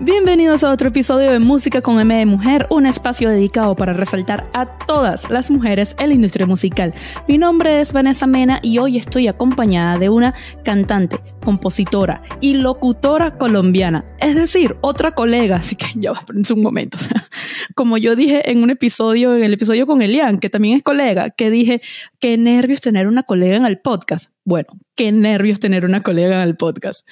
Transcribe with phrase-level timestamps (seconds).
[0.00, 4.46] Bienvenidos a otro episodio de Música con M de Mujer, un espacio dedicado para resaltar
[4.52, 6.92] a todas las mujeres en la industria musical.
[7.26, 10.34] Mi nombre es Vanessa Mena y hoy estoy acompañada de una
[10.64, 16.98] cantante, compositora y locutora colombiana, es decir, otra colega, así que ya va, un momento.
[17.74, 21.30] Como yo dije en un episodio, en el episodio con Elian, que también es colega,
[21.30, 21.80] que dije,
[22.20, 24.30] qué nervios tener una colega en el podcast.
[24.44, 27.06] Bueno, qué nervios tener una colega en el podcast.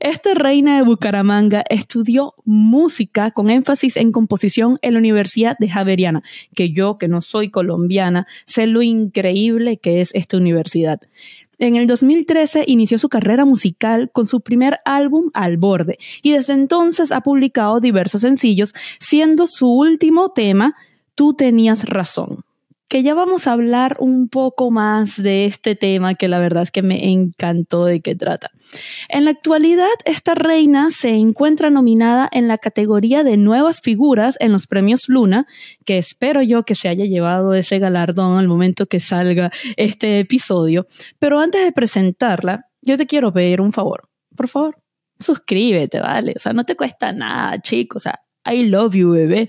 [0.00, 6.22] Esta reina de Bucaramanga estudió música con énfasis en composición en la Universidad de Javeriana,
[6.54, 11.00] que yo, que no soy colombiana, sé lo increíble que es esta universidad.
[11.60, 16.54] En el 2013 inició su carrera musical con su primer álbum Al Borde y desde
[16.54, 20.74] entonces ha publicado diversos sencillos, siendo su último tema
[21.14, 22.38] Tú tenías razón
[22.90, 26.72] que ya vamos a hablar un poco más de este tema que la verdad es
[26.72, 28.50] que me encantó de qué trata.
[29.08, 34.50] En la actualidad, esta reina se encuentra nominada en la categoría de nuevas figuras en
[34.50, 35.46] los premios Luna,
[35.84, 40.88] que espero yo que se haya llevado ese galardón al momento que salga este episodio.
[41.20, 44.08] Pero antes de presentarla, yo te quiero pedir un favor.
[44.34, 44.82] Por favor,
[45.20, 46.32] suscríbete, ¿vale?
[46.34, 47.98] O sea, no te cuesta nada, chicos.
[47.98, 49.48] O sea, I love you, bebé.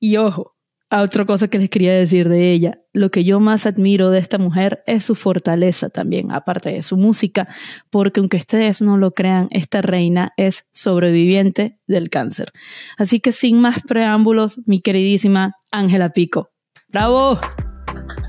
[0.00, 0.56] Y ojo,
[1.00, 4.36] otra cosa que les quería decir de ella, lo que yo más admiro de esta
[4.36, 7.48] mujer es su fortaleza también, aparte de su música,
[7.88, 12.52] porque aunque ustedes no lo crean, esta reina es sobreviviente del cáncer.
[12.98, 16.50] Así que sin más preámbulos, mi queridísima Ángela Pico.
[16.88, 17.40] ¡Bravo!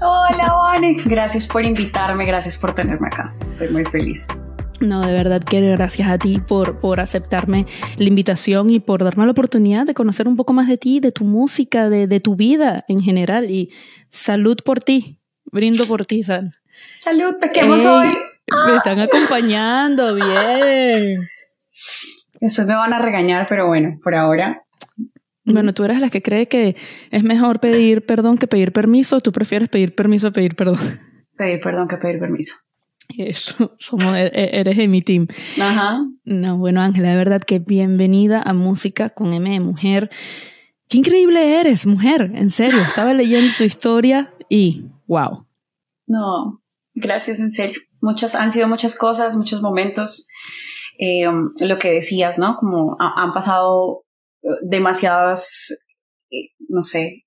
[0.02, 1.02] Hola, Vane.
[1.04, 3.36] Gracias por invitarme, gracias por tenerme acá.
[3.50, 4.28] Estoy muy feliz.
[4.84, 7.66] No, de verdad que gracias a ti por, por aceptarme
[7.98, 11.14] la invitación y por darme la oportunidad de conocer un poco más de ti, de
[11.14, 13.50] tu música, de, de tu vida en general.
[13.50, 13.72] Y
[14.10, 16.54] salud por ti, brindo por ti, Sal.
[16.98, 18.10] Salud, pequemos hoy.
[18.68, 21.30] Me están acompañando, bien.
[22.42, 24.66] Después me van a regañar, pero bueno, por ahora.
[25.46, 26.76] Bueno, tú eres la que cree que
[27.10, 29.22] es mejor pedir perdón que pedir permiso.
[29.22, 31.00] ¿Tú prefieres pedir permiso a pedir perdón?
[31.38, 32.56] Pedir perdón que pedir permiso.
[33.18, 35.28] Eso, somos, e, e, eres de mi team.
[35.62, 36.06] Ajá.
[36.24, 40.10] No, bueno, Ángela, de verdad que bienvenida a Música con M de Mujer.
[40.90, 42.82] Qué increíble eres, mujer, en serio.
[42.82, 45.46] Estaba leyendo tu historia y wow.
[46.08, 46.62] No,
[46.94, 47.82] gracias, en serio.
[48.02, 50.28] Muchas, han sido muchas cosas, muchos momentos.
[51.00, 51.26] Eh,
[51.60, 52.56] lo que decías, ¿no?
[52.56, 54.04] Como han pasado
[54.44, 55.74] eh, demasiadas,
[56.30, 57.24] eh, no sé,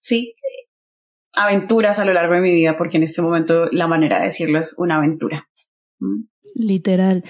[0.00, 0.34] sí,
[1.38, 4.58] aventuras a lo largo de mi vida, porque en este momento la manera de decirlo
[4.58, 5.48] es una aventura.
[6.00, 6.24] Mm.
[6.54, 7.22] Literal.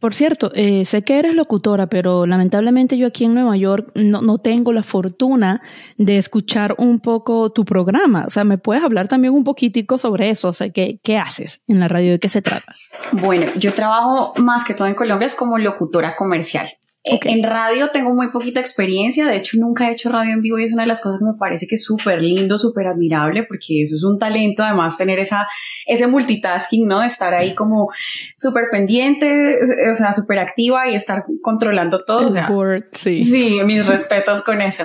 [0.00, 4.20] Por cierto, eh, sé que eres locutora, pero lamentablemente yo aquí en Nueva York no,
[4.20, 5.62] no, tengo la fortuna
[5.96, 8.24] de escuchar un poco tu programa.
[8.26, 10.48] O sea, ¿me puedes hablar también un poquitico sobre eso?
[10.48, 12.12] O sea, ¿qué, qué haces en la radio?
[12.12, 12.74] ¿De qué se trata?
[13.12, 16.68] Bueno, yo trabajo más que todo en Colombia es como locutora comercial.
[17.06, 20.64] En radio tengo muy poquita experiencia, de hecho nunca he hecho radio en vivo y
[20.64, 23.82] es una de las cosas que me parece que es súper lindo, súper admirable, porque
[23.82, 25.46] eso es un talento, además tener esa,
[25.84, 27.02] ese multitasking, ¿no?
[27.02, 27.90] Estar ahí como
[28.34, 29.58] súper pendiente,
[29.90, 32.26] o sea, súper activa y estar controlando todo.
[32.26, 32.48] o sea,
[32.92, 33.22] sí.
[33.22, 34.84] sí, mis respetos con eso.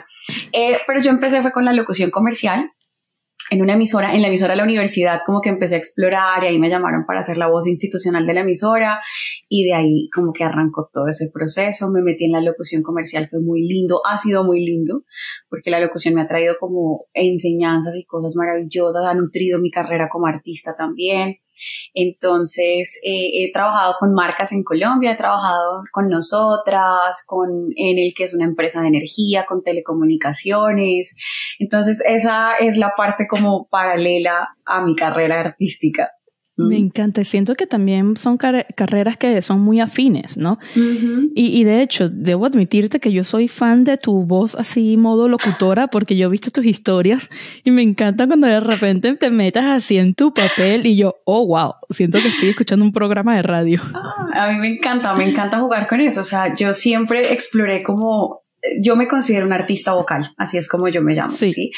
[0.51, 2.69] Eh, pero yo empecé fue con la locución comercial,
[3.49, 6.47] en una emisora, en la emisora de la universidad, como que empecé a explorar y
[6.47, 8.99] ahí me llamaron para ser la voz institucional de la emisora
[9.47, 13.27] y de ahí como que arrancó todo ese proceso, me metí en la locución comercial,
[13.29, 15.03] fue muy lindo, ha sido muy lindo,
[15.49, 20.09] porque la locución me ha traído como enseñanzas y cosas maravillosas, ha nutrido mi carrera
[20.09, 21.37] como artista también.
[21.93, 28.13] Entonces, eh, he trabajado con marcas en Colombia, he trabajado con nosotras, con en el
[28.15, 31.15] que es una empresa de energía, con telecomunicaciones.
[31.59, 36.09] Entonces, esa es la parte como paralela a mi carrera artística.
[36.67, 37.23] Me encanta.
[37.23, 40.59] Siento que también son carreras que son muy afines, ¿no?
[40.75, 45.27] y, y, de hecho, debo admitirte que yo soy fan de tu voz así, modo
[45.27, 47.29] locutora, porque yo he visto tus historias
[47.63, 51.47] y me encanta cuando de repente te metas así en tu papel y yo, oh,
[51.47, 53.81] wow, siento que estoy escuchando un programa de radio.
[53.93, 56.21] Ah, a mí me encanta, me encanta jugar con eso.
[56.21, 58.43] O sea, yo siempre exploré como
[58.81, 61.51] yo me considero un artista vocal, así es como yo me llamo, ¿sí?
[61.51, 61.71] ¿sí?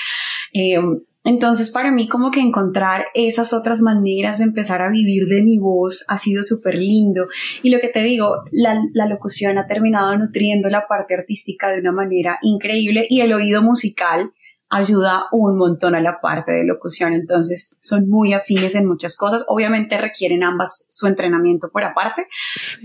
[0.54, 0.80] Eh,
[1.24, 5.60] entonces, para mí, como que encontrar esas otras maneras de empezar a vivir de mi
[5.60, 7.28] voz ha sido súper lindo.
[7.62, 11.80] Y lo que te digo, la, la, locución ha terminado nutriendo la parte artística de
[11.80, 14.32] una manera increíble y el oído musical
[14.70, 17.14] ayuda un montón a la parte de locución.
[17.14, 19.46] Entonces, son muy afines en muchas cosas.
[19.48, 22.26] Obviamente requieren ambas su entrenamiento por aparte,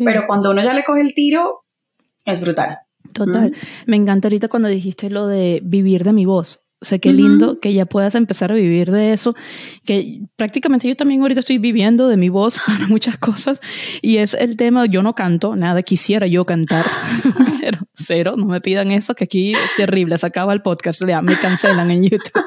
[0.04, 1.64] pero cuando uno ya le coge el tiro,
[2.26, 2.80] es brutal.
[3.14, 3.54] Total.
[3.86, 7.72] Me encanta ahorita cuando dijiste lo de vivir de mi voz sea, qué lindo que
[7.72, 9.34] ya puedas empezar a vivir de eso,
[9.84, 13.60] que prácticamente yo también ahorita estoy viviendo de mi voz para muchas cosas
[14.02, 16.86] y es el tema, yo no canto, nada, quisiera yo cantar,
[17.60, 21.22] pero cero, no me pidan eso, que aquí es terrible, se acaba el podcast, ya
[21.22, 22.32] me cancelan en YouTube.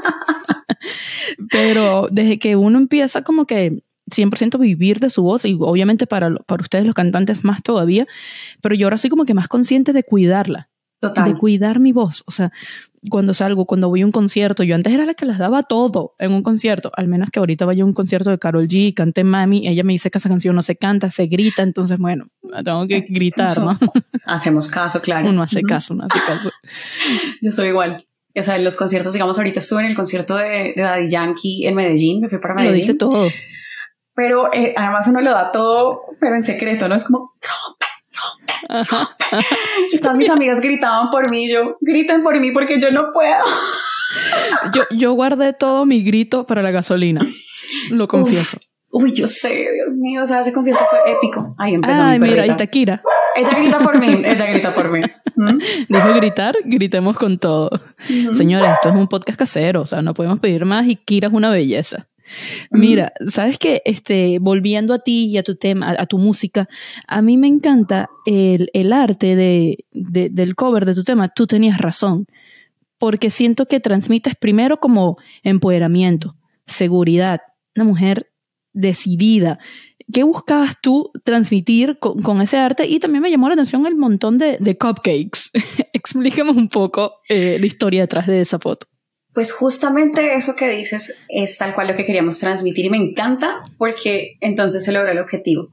[1.52, 6.34] Pero desde que uno empieza como que 100% vivir de su voz y obviamente para,
[6.36, 8.08] para ustedes los cantantes más todavía,
[8.62, 10.69] pero yo ahora soy como que más consciente de cuidarla.
[11.02, 12.24] De cuidar mi voz.
[12.28, 12.52] O sea,
[13.10, 16.16] cuando salgo, cuando voy a un concierto, yo antes era la que las daba todo
[16.20, 19.24] en un concierto, al menos que ahorita vaya a un concierto de Carol G, cante
[19.24, 22.26] Mami, ella me dice que esa canción no se canta, se grita, entonces bueno,
[22.66, 23.78] tengo que gritar, ¿no?
[24.26, 25.30] Hacemos caso, claro.
[25.30, 26.52] Uno hace caso, uno hace caso.
[27.42, 28.06] yo soy igual.
[28.36, 31.76] O sea, en los conciertos, digamos, ahorita estuve en el concierto de, Daddy Yankee en
[31.76, 32.74] Medellín, me fui para Medellín.
[32.74, 33.30] Lo dice todo
[34.20, 36.96] pero eh, además uno lo da todo, pero en secreto, ¿no?
[36.96, 37.36] Es como,
[38.70, 39.98] rompe, rompe.
[40.02, 43.44] Todas mis amigas gritaban por mí, yo, griten por mí porque yo no puedo.
[44.74, 47.22] yo, yo guardé todo mi grito para la gasolina,
[47.90, 48.58] lo confieso.
[48.92, 51.56] uy, yo sé, Dios mío, o sea, ese concierto fue épico.
[51.58, 53.02] Ahí empezó Ay, mira, ahí está Kira.
[53.36, 55.02] Ella grita por mí, ella grita por mí.
[55.36, 55.58] ¿Mm?
[55.88, 57.70] Dijo gritar, gritemos con todo.
[58.34, 61.34] Señores, esto es un podcast casero, o sea, no podemos pedir más y Kira es
[61.34, 62.08] una belleza.
[62.72, 66.68] Mira, sabes que este, volviendo a ti y a tu tema, a, tu música,
[67.08, 71.30] a mí me encanta el, el arte de, de, del cover de tu tema.
[71.30, 72.26] Tú tenías razón,
[72.98, 76.36] porque siento que transmites primero como empoderamiento,
[76.66, 77.42] seguridad,
[77.76, 78.32] una mujer
[78.74, 79.60] decidida.
[80.12, 82.88] ¿Qué buscabas tú transmitir con, con, ese arte?
[82.88, 85.52] Y también me llamó la atención el montón de, de cupcakes.
[85.94, 88.88] Explíqueme un poco eh, la historia detrás de esa foto.
[89.34, 93.62] Pues justamente eso que dices es tal cual lo que queríamos transmitir y me encanta
[93.78, 95.70] porque entonces se logró el objetivo.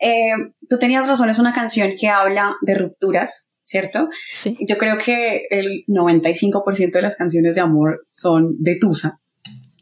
[0.00, 0.32] Eh,
[0.68, 4.08] tú tenías razón, es una canción que habla de rupturas, ¿cierto?
[4.32, 4.56] Sí.
[4.66, 9.20] Yo creo que el 95% de las canciones de amor son de Tusa,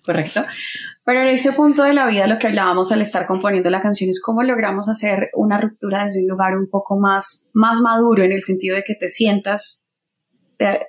[0.05, 0.43] ¿correcto?
[1.09, 4.11] Pero en ese punto de la vida lo que hablábamos al estar componiendo la canción
[4.11, 8.33] es cómo logramos hacer una ruptura desde un lugar un poco más, más maduro en
[8.33, 9.88] el sentido de que te sientas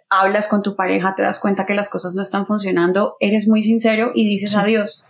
[0.10, 3.62] hablas con tu pareja, te das cuenta que las cosas no están funcionando, eres muy
[3.62, 5.08] sincero y dices adiós.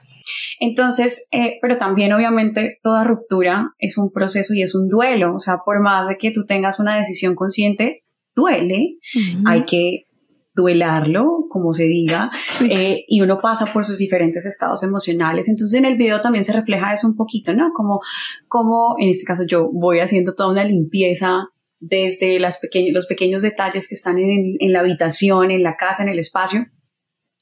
[0.60, 5.40] Entonces, eh, pero también obviamente toda ruptura es un proceso y es un duelo, o
[5.40, 8.04] sea, por más de que tú tengas una decisión consciente,
[8.36, 8.98] duele,
[9.46, 10.06] hay que
[10.54, 12.32] duelarlo, como se diga,
[12.70, 15.48] eh, y uno pasa por sus diferentes estados emocionales.
[15.48, 17.72] Entonces en el video también se refleja eso un poquito, ¿no?
[17.74, 18.02] Como,
[18.48, 21.48] como en este caso yo voy haciendo toda una limpieza
[21.80, 22.60] desde las
[22.92, 26.66] los pequeños detalles que están en, en, la habitación, en la casa, en el espacio,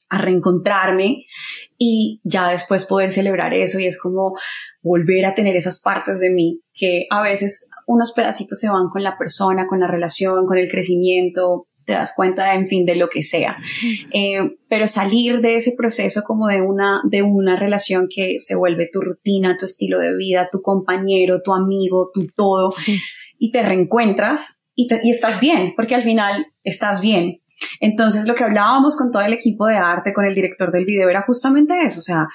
[0.08, 1.26] a reencontrarme
[1.76, 3.78] y ya después poder celebrar eso.
[3.78, 4.34] Y es como
[4.82, 9.02] volver a tener esas partes de mí que a veces unos pedacitos se van con
[9.02, 13.08] la persona, con la relación, con el crecimiento, te das cuenta, en fin, de lo
[13.08, 13.56] que sea.
[14.12, 18.90] Eh, pero salir de ese proceso como de una, de una relación que se vuelve
[18.92, 22.74] tu rutina, tu estilo de vida, tu compañero, tu amigo, tu todo,
[23.38, 27.40] y te reencuentras y, y estás bien, porque al final estás bien.
[27.80, 31.08] Entonces lo que hablábamos con todo el equipo de arte, con el director del video,
[31.08, 32.26] era justamente eso, o sea,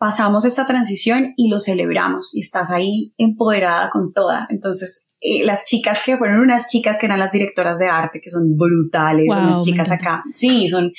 [0.00, 4.46] pasamos esta transición y lo celebramos y estás ahí empoderada con toda.
[4.48, 8.30] Entonces, eh, las chicas que fueron unas chicas que eran las directoras de arte, que
[8.30, 10.24] son brutales, son unas chicas acá.
[10.32, 10.90] Sí, son,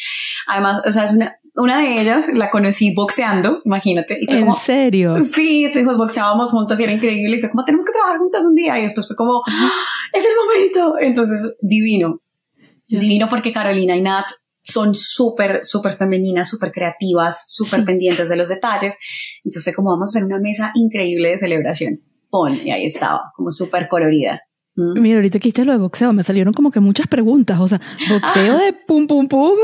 [0.45, 4.19] además, o sea, es una, una de ellas la conocí boxeando, imagínate.
[4.27, 5.21] ¿En serio?
[5.23, 7.37] Sí, entonces boxeábamos juntas y era increíble.
[7.37, 8.79] Y fue como, tenemos que trabajar juntas un día.
[8.79, 9.71] Y después fue como, ¡Ah!
[10.13, 10.95] es el momento.
[10.99, 12.21] Entonces, divino.
[12.87, 14.25] Divino porque Carolina y Nat
[14.63, 18.97] son súper, súper femeninas, súper creativas, súper pendientes de los detalles.
[19.43, 22.01] Entonces fue como, vamos a hacer una mesa increíble de celebración.
[22.29, 24.41] Pon, y ahí estaba, como súper colorida.
[24.75, 27.59] Mira, ahorita que hiciste lo de boxeo, me salieron como que muchas preguntas.
[27.59, 29.57] O sea, boxeo de pum, pum, pum,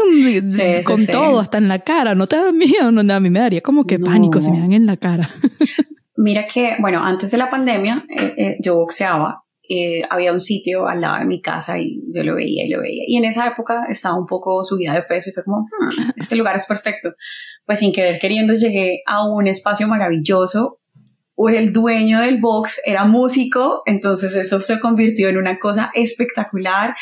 [0.85, 2.13] con todo, hasta en la cara.
[2.15, 2.91] ¿No te da miedo?
[2.91, 5.29] No, a mí me daría como que pánico si me dan en la cara.
[6.17, 9.43] Mira que, bueno, antes de la pandemia, eh, eh, yo boxeaba.
[9.69, 12.81] Eh, había un sitio al lado de mi casa y yo lo veía y lo
[12.81, 13.03] veía.
[13.05, 16.37] Y en esa época estaba un poco subida de peso y fue como, hmm, este
[16.37, 17.13] lugar es perfecto.
[17.65, 20.79] Pues sin querer queriendo llegué a un espacio maravilloso
[21.49, 26.95] el dueño del box era músico, entonces eso se convirtió en una cosa espectacular.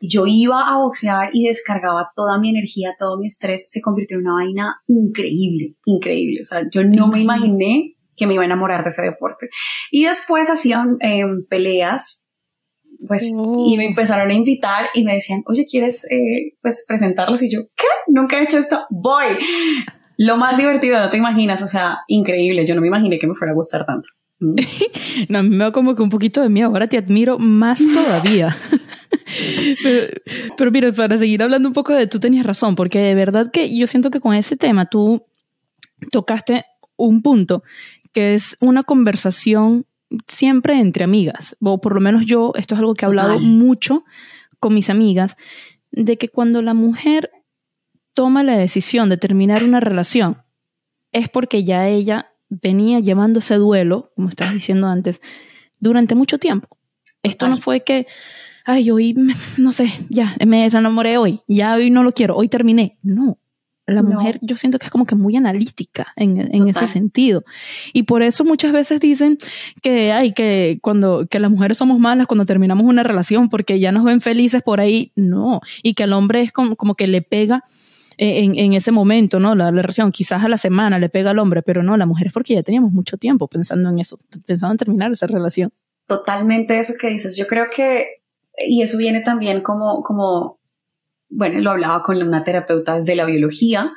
[0.00, 4.26] Yo iba a boxear y descargaba toda mi energía, todo mi estrés, se convirtió en
[4.26, 6.40] una vaina increíble, increíble.
[6.40, 9.48] O sea, yo no me imaginé que me iba a enamorar de ese deporte.
[9.90, 12.32] Y después hacían em, peleas,
[13.06, 13.88] pues, y me oh.
[13.88, 17.42] empezaron a invitar y me decían, oye, ¿quieres, eh, pues, presentarlas?
[17.42, 17.86] Y yo, ¿qué?
[18.08, 18.86] Nunca he hecho esto.
[18.88, 19.36] Voy.
[20.16, 22.66] Lo más divertido, no te imaginas, o sea, increíble.
[22.66, 24.08] Yo no me imaginé que me fuera a gustar tanto.
[24.40, 24.54] Mm.
[25.28, 26.68] no, me da como que un poquito de miedo.
[26.68, 28.54] Ahora te admiro más todavía.
[30.56, 33.76] pero, mira, para seguir hablando un poco de tú tenías razón, porque de verdad que
[33.76, 35.24] yo siento que con ese tema tú
[36.10, 36.64] tocaste
[36.96, 37.62] un punto
[38.12, 39.86] que es una conversación
[40.28, 44.04] siempre entre amigas, o por lo menos yo, esto es algo que he hablado mucho
[44.60, 45.36] con mis amigas
[45.90, 47.30] de que cuando la mujer
[48.14, 50.42] toma la decisión de terminar una relación
[51.12, 55.20] es porque ya ella venía llevando ese duelo, como estabas diciendo antes,
[55.80, 56.76] durante mucho tiempo.
[57.22, 58.06] Esto no fue que,
[58.64, 59.14] ay, hoy,
[59.56, 62.98] no sé, ya, me desenamoré hoy, ya hoy no lo quiero, hoy terminé.
[63.02, 63.38] No,
[63.86, 67.44] la mujer yo siento que es como que muy analítica en, en ese sentido.
[67.92, 69.36] Y por eso muchas veces dicen
[69.82, 73.92] que hay que cuando que las mujeres somos malas cuando terminamos una relación porque ya
[73.92, 75.12] nos ven felices por ahí.
[75.16, 75.60] No.
[75.82, 77.64] Y que al hombre es como, como que le pega
[78.16, 79.54] en, ese momento, ¿no?
[79.54, 82.28] La, la, relación, quizás a la semana le pega al hombre, pero no, la mujer
[82.28, 85.72] es porque ya teníamos mucho tiempo pensando en eso, pensando en terminar esa relación.
[86.06, 87.36] Totalmente eso que dices.
[87.36, 88.22] Yo creo que,
[88.66, 90.58] y eso viene también como, como
[91.28, 93.92] bueno, lo hablaba con una terapeuta desde la biología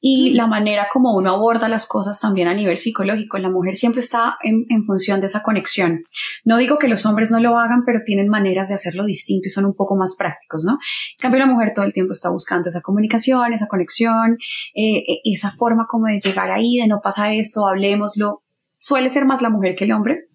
[0.00, 3.38] y la manera como uno aborda las cosas también a nivel psicológico.
[3.38, 6.04] La mujer siempre está en, en, función de esa conexión.
[6.44, 9.50] No digo que los hombres no lo hagan, pero tienen maneras de hacerlo distinto y
[9.50, 10.72] son un poco más prácticos, ¿no?
[10.72, 14.38] En cambio, la mujer todo el tiempo está buscando esa comunicación, esa conexión,
[14.74, 18.42] eh, eh esa forma como de llegar ahí, de no pasa esto, hablemoslo.
[18.78, 20.28] Suele ser más la mujer que el hombre,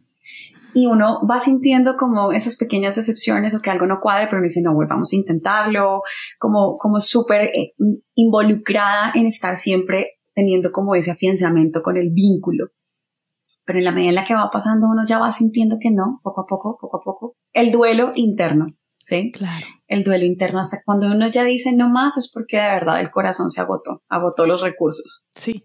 [0.73, 4.47] y uno va sintiendo como esas pequeñas decepciones o que algo no cuadre, pero uno
[4.47, 6.01] dice, no, vamos a intentarlo,
[6.39, 7.73] como, como súper eh,
[8.15, 12.69] involucrada en estar siempre teniendo como ese afianzamiento con el vínculo.
[13.65, 16.19] Pero en la medida en la que va pasando, uno ya va sintiendo que no,
[16.23, 18.67] poco a poco, poco a poco, el duelo interno.
[19.01, 19.31] ¿sí?
[19.31, 19.65] Claro.
[19.91, 23.11] El duelo interno, hasta cuando uno ya dice no más, es porque de verdad el
[23.11, 25.27] corazón se agotó, agotó los recursos.
[25.35, 25.63] Sí.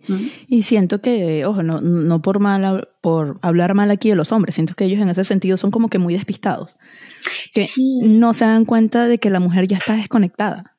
[0.49, 4.57] Y siento que, ojo, no, no por, mal, por hablar mal aquí de los hombres,
[4.57, 6.75] siento que ellos en ese sentido son como que muy despistados.
[7.55, 8.01] Que sí.
[8.03, 10.77] no se dan cuenta de que la mujer ya está desconectada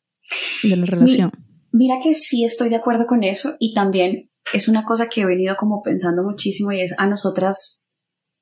[0.64, 1.32] de la relación.
[1.72, 5.22] Mira, mira que sí estoy de acuerdo con eso y también es una cosa que
[5.22, 7.87] he venido como pensando muchísimo y es a nosotras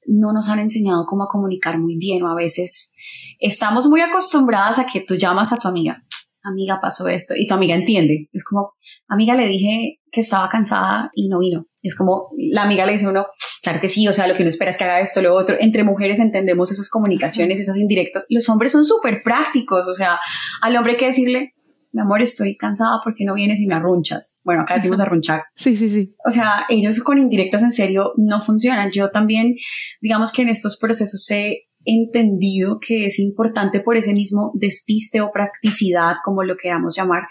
[0.07, 2.93] no nos han enseñado cómo a comunicar muy bien o a veces
[3.39, 6.03] estamos muy acostumbradas a que tú llamas a tu amiga,
[6.43, 8.29] amiga pasó esto y tu amiga entiende.
[8.31, 8.74] Es como,
[9.07, 11.65] amiga le dije que estaba cansada y no vino.
[11.81, 13.25] Es como, la amiga le dice a uno,
[13.62, 15.57] claro que sí, o sea, lo que uno espera es que haga esto, lo otro.
[15.59, 18.25] Entre mujeres entendemos esas comunicaciones, esas indirectas.
[18.29, 20.19] Los hombres son súper prácticos, o sea,
[20.62, 21.53] al hombre hay que decirle,
[21.95, 24.41] mi amor, estoy cansada porque no vienes y me arrunchas.
[24.43, 25.43] Bueno, acá decimos arrunchar.
[25.55, 26.13] Sí, sí, sí.
[26.27, 28.91] O sea, ellos con indirectas en serio no funcionan.
[28.91, 29.55] Yo también,
[30.01, 35.31] digamos que en estos procesos he entendido que es importante por ese mismo despiste o
[35.31, 37.23] practicidad, como lo queramos llamar,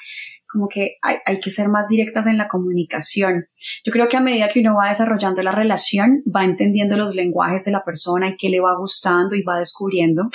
[0.50, 3.44] como que hay, hay, que ser más directas en la comunicación.
[3.84, 7.66] Yo creo que a medida que uno va desarrollando la relación, va entendiendo los lenguajes
[7.66, 10.30] de la persona y qué le va gustando y va descubriendo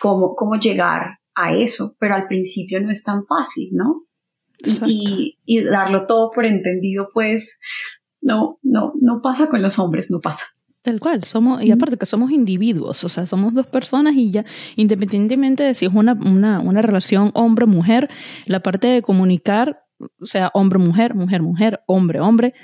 [0.00, 4.04] cómo, cómo llegar a eso, pero al principio no es tan fácil, ¿no?
[4.86, 7.60] Y, y, darlo todo por entendido, pues
[8.20, 10.44] no, no, no pasa con los hombres, no pasa.
[10.82, 14.44] Tal cual, somos, y aparte que somos individuos, o sea, somos dos personas y ya,
[14.74, 18.10] independientemente de si es una, una, una relación hombre-mujer,
[18.46, 19.84] la parte de comunicar,
[20.20, 22.54] o sea, hombre-mujer, mujer-mujer, hombre-hombre,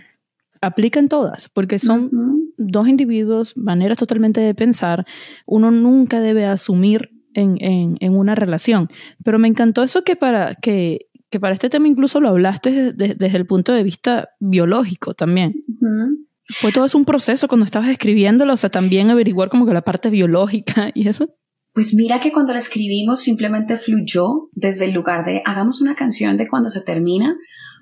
[0.61, 2.53] aplica en todas, porque son uh -huh.
[2.57, 5.07] dos individuos, maneras totalmente de pensar,
[5.47, 8.89] uno nunca debe asumir en, en, en, una relación.
[9.25, 13.15] Pero me encantó eso que para, que, que para este tema incluso lo hablaste desde,
[13.15, 15.55] desde el punto de vista biológico también.
[15.69, 16.25] Uh -huh.
[16.47, 19.83] Fue todo eso un proceso cuando estabas escribiéndolo, o sea, también averiguar como que la
[19.83, 21.35] parte biológica y eso.
[21.73, 26.37] Pues mira que cuando la escribimos simplemente fluyó desde el lugar de hagamos una canción
[26.37, 27.37] de cuando se termina,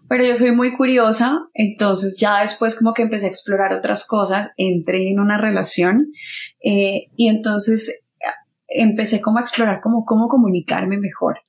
[0.09, 4.53] pero yo soy muy curiosa, entonces ya después como que empecé a explorar otras cosas,
[4.57, 6.09] entré en una relación
[6.65, 8.07] eh, y entonces
[8.75, 11.41] empecé como a explorar como cómo comunicarme mejor.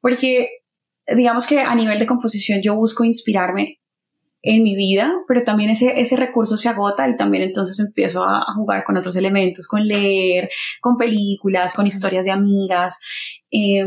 [0.00, 0.50] Porque
[1.06, 3.80] digamos que a nivel de composición yo busco inspirarme
[4.42, 8.44] en mi vida, pero también ese, ese recurso se agota y también entonces empiezo a,
[8.54, 10.48] jugar con otros elementos, con leer,
[10.80, 13.00] con películas, con historias de amigas.
[13.50, 13.84] Eh,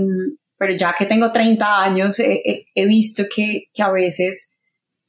[0.58, 4.59] pero ya que tengo 30 años, he visto que, que a veces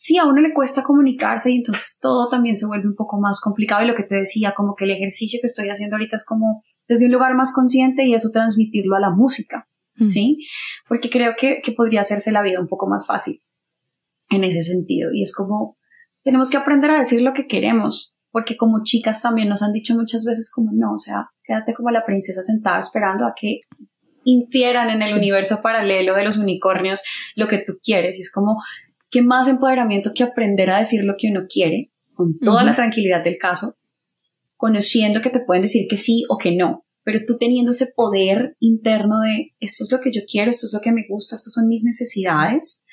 [0.00, 3.38] sí a uno le cuesta comunicarse y entonces todo también se vuelve un poco más
[3.38, 6.24] complicado y lo que te decía, como que el ejercicio que estoy haciendo ahorita es
[6.24, 10.08] como desde un lugar más consciente y eso transmitirlo a la música, mm.
[10.08, 10.38] ¿sí?
[10.88, 13.42] Porque creo que, que podría hacerse la vida un poco más fácil
[14.30, 15.76] en ese sentido y es como
[16.22, 19.94] tenemos que aprender a decir lo que queremos porque como chicas también nos han dicho
[19.94, 23.62] muchas veces como no, o sea, quédate como la princesa sentada esperando a que
[24.24, 25.14] infieran en el sí.
[25.14, 27.02] universo paralelo de los unicornios
[27.34, 28.16] lo que tú quieres.
[28.18, 28.62] Y es como,
[29.10, 32.70] ¿qué más empoderamiento que aprender a decir lo que uno quiere con toda uh -huh.
[32.70, 33.76] la tranquilidad del caso,
[34.56, 38.56] conociendo que te pueden decir que sí o que no, pero tú teniendo ese poder
[38.60, 41.52] interno de esto es lo que yo quiero, esto es lo que me gusta, estas
[41.52, 42.84] son mis necesidades.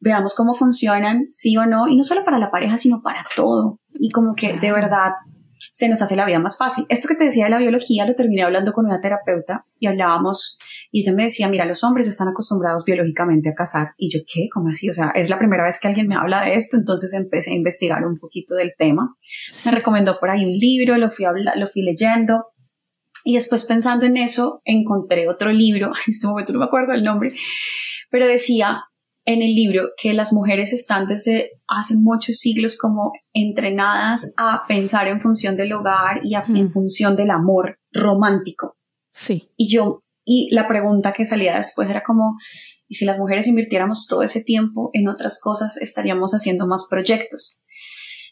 [0.00, 3.80] Veamos cómo funcionan, sí o no, y no solo para la pareja, sino para todo.
[3.94, 5.12] Y como que de verdad
[5.72, 6.84] se nos hace la vida más fácil.
[6.90, 10.58] Esto que te decía de la biología lo terminé hablando con una terapeuta y hablábamos
[10.90, 13.92] y ella me decía, mira, los hombres están acostumbrados biológicamente a casar.
[13.96, 14.48] Y yo, ¿qué?
[14.52, 14.90] ¿Cómo así?
[14.90, 17.54] O sea, es la primera vez que alguien me habla de esto, entonces empecé a
[17.54, 19.14] investigar un poquito del tema.
[19.64, 21.24] Me recomendó por ahí un libro, lo fui,
[21.56, 22.48] lo fui leyendo.
[23.24, 27.02] Y después pensando en eso, encontré otro libro, en este momento no me acuerdo el
[27.02, 27.32] nombre,
[28.10, 28.84] pero decía
[29.24, 35.06] en el libro que las mujeres están desde hace muchos siglos como entrenadas a pensar
[35.06, 38.76] en función del hogar y en función del amor romántico.
[39.12, 39.50] Sí.
[39.56, 42.36] Y yo y la pregunta que salía después era como,
[42.88, 47.62] ¿y si las mujeres invirtiéramos todo ese tiempo en otras cosas, estaríamos haciendo más proyectos?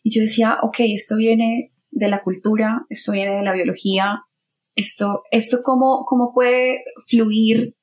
[0.03, 4.23] Y yo decía, ok, esto viene de la cultura, esto viene de la biología,
[4.77, 7.77] esto, esto cómo, cómo puede fluir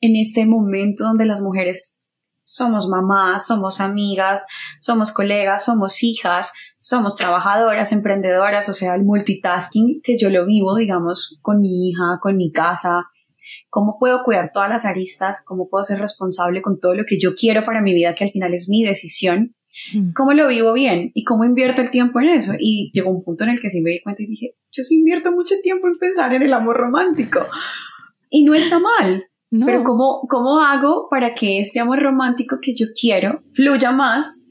[0.00, 2.02] en este momento donde las mujeres
[2.44, 4.46] somos mamás, somos amigas,
[4.80, 10.76] somos colegas, somos hijas, somos trabajadoras, emprendedoras, o sea, el multitasking que yo lo vivo,
[10.76, 13.06] digamos, con mi hija, con mi casa,
[13.70, 17.34] cómo puedo cuidar todas las aristas, cómo puedo ser responsable con todo lo que yo
[17.34, 19.56] quiero para mi vida, que al final es mi decisión,
[19.94, 20.12] mm.
[20.12, 22.52] cómo lo vivo bien y cómo invierto el tiempo en eso.
[22.58, 24.94] Y llegó un punto en el que sí me di cuenta y dije, yo sí
[24.96, 27.40] invierto mucho tiempo en pensar en el amor romántico.
[28.30, 29.24] Y no está mal.
[29.64, 34.44] Pero ¿cómo, ¿cómo hago para que este amor romántico que yo quiero fluya más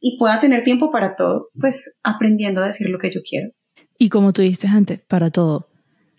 [0.00, 1.48] y pueda tener tiempo para todo?
[1.60, 3.50] Pues aprendiendo a decir lo que yo quiero.
[3.98, 5.68] Y como tú dijiste antes, para todo.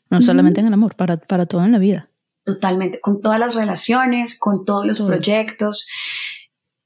[0.10, 2.10] No solamente en el amor, para, para todo en la vida.
[2.46, 5.88] Totalmente, con todas las relaciones, con todos los proyectos.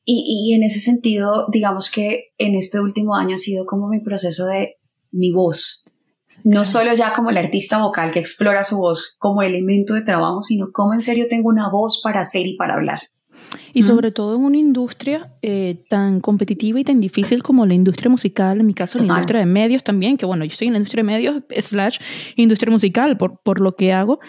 [0.05, 3.99] Y, y, en ese sentido, digamos que en este último año ha sido como mi
[3.99, 4.77] proceso de
[5.11, 5.83] mi voz.
[6.43, 10.41] No solo ya como el artista vocal que explora su voz como elemento de trabajo,
[10.41, 12.99] sino como en serio tengo una voz para hacer y para hablar.
[13.73, 18.09] Y sobre todo en una industria eh, tan competitiva y tan difícil como la industria
[18.09, 20.79] musical, en mi caso la industria de medios también, que bueno, yo estoy en la
[20.79, 21.99] industria de medios slash
[22.35, 24.19] industria musical por, por lo que hago,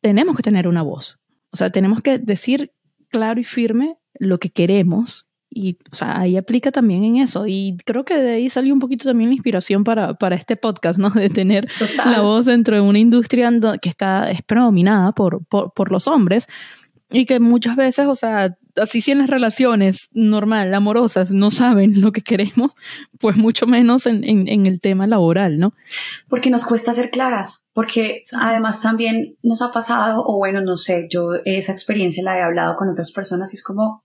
[0.00, 1.18] tenemos que tener una voz.
[1.50, 2.72] O sea, tenemos que decir
[3.08, 7.46] claro y firme lo que queremos y o sea, ahí aplica también en eso.
[7.46, 10.98] Y creo que de ahí salió un poquito también la inspiración para, para este podcast,
[10.98, 11.10] ¿no?
[11.18, 11.68] De tener
[12.04, 16.48] la voz dentro de una industria que está, es predominada por, por, por, los hombres,
[17.10, 22.00] y que muchas veces, o sea, así si en las relaciones normal, amorosas, no saben
[22.02, 22.74] lo que queremos,
[23.18, 25.72] pues mucho menos en, en, el tema laboral, ¿no?
[26.28, 31.08] Porque nos cuesta ser claras, porque además también nos ha pasado, o bueno, no sé,
[31.10, 34.02] yo esa experiencia la he hablado con otras personas y es como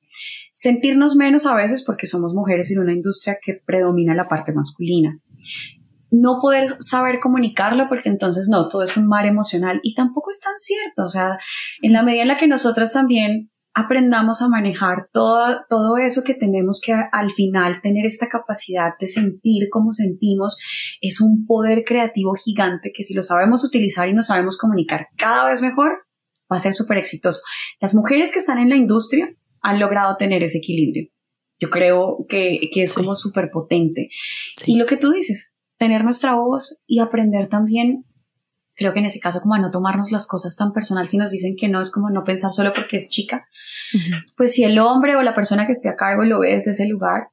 [0.53, 5.19] sentirnos menos a veces porque somos mujeres en una industria que predomina la parte masculina
[6.13, 10.39] no poder saber comunicarlo porque entonces no, todo es un mar emocional y tampoco es
[10.39, 11.39] tan cierto, o sea,
[11.81, 16.35] en la medida en la que nosotras también aprendamos a manejar todo, todo eso que
[16.35, 20.59] tenemos que al final tener esta capacidad de sentir como sentimos,
[21.01, 25.49] es un poder creativo gigante que si lo sabemos utilizar y nos sabemos comunicar cada
[25.49, 26.05] vez mejor,
[26.51, 27.41] va a ser súper exitoso.
[27.81, 31.09] Las mujeres que están en la industria han logrado tener ese equilibrio.
[31.59, 34.09] Yo creo que, que es como súper potente.
[34.65, 38.05] Y lo que tú dices, tener nuestra voz y aprender también,
[38.75, 41.31] creo que en ese caso como a no tomarnos las cosas tan personal, si nos
[41.31, 43.47] dicen que no es como no pensar solo porque es chica,
[44.35, 46.87] pues si el hombre o la persona que esté a cargo lo ve desde ese
[46.87, 47.27] lugar,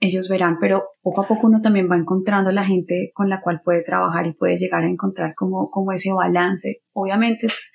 [0.00, 3.60] ellos verán, pero poco a poco uno también va encontrando la gente con la cual
[3.62, 6.82] puede trabajar y puede llegar a encontrar como, como ese balance.
[6.92, 7.70] Obviamente es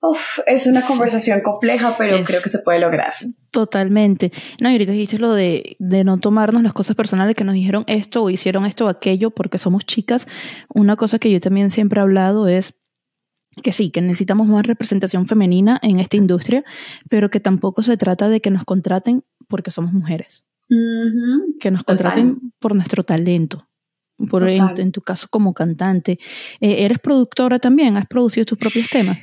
[0.00, 3.12] Uf, es una conversación compleja, pero creo que se puede lograr.
[3.50, 4.30] Totalmente.
[4.60, 7.84] No, y ahorita dijiste lo de, de no tomarnos las cosas personales que nos dijeron
[7.88, 10.28] esto o hicieron esto o aquello porque somos chicas.
[10.72, 12.78] Una cosa que yo también siempre he hablado es
[13.62, 16.64] que sí, que necesitamos más representación femenina en esta industria,
[17.08, 20.44] pero que tampoco se trata de que nos contraten porque somos mujeres.
[21.58, 23.68] Que nos contraten por nuestro talento.
[24.30, 26.18] Por en, tu caso como cantante.
[26.60, 27.96] Eh, ¿Eres productora también?
[27.96, 29.18] ¿Has producido tus propios temas?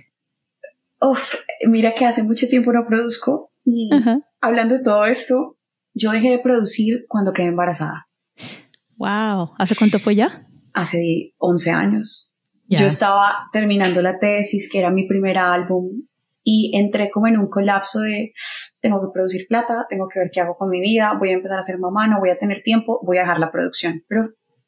[1.06, 1.36] Uf,
[1.68, 3.90] mira que hace mucho tiempo no produzco y
[4.42, 5.58] hablando de todo esto,
[5.94, 8.08] yo dejé de producir cuando quedé embarazada.
[8.98, 10.48] Wow, ¿hace cuánto fue ya?
[10.74, 12.36] Hace 11 años.
[12.68, 16.08] Yo estaba terminando la tesis, que era mi primer álbum,
[16.44, 18.34] y entré como en un colapso de
[18.80, 21.60] tengo que producir plata, tengo que ver qué hago con mi vida, voy a empezar
[21.60, 24.04] a ser mamá, no voy a tener tiempo, voy a dejar la producción.
[24.08, 24.22] Pero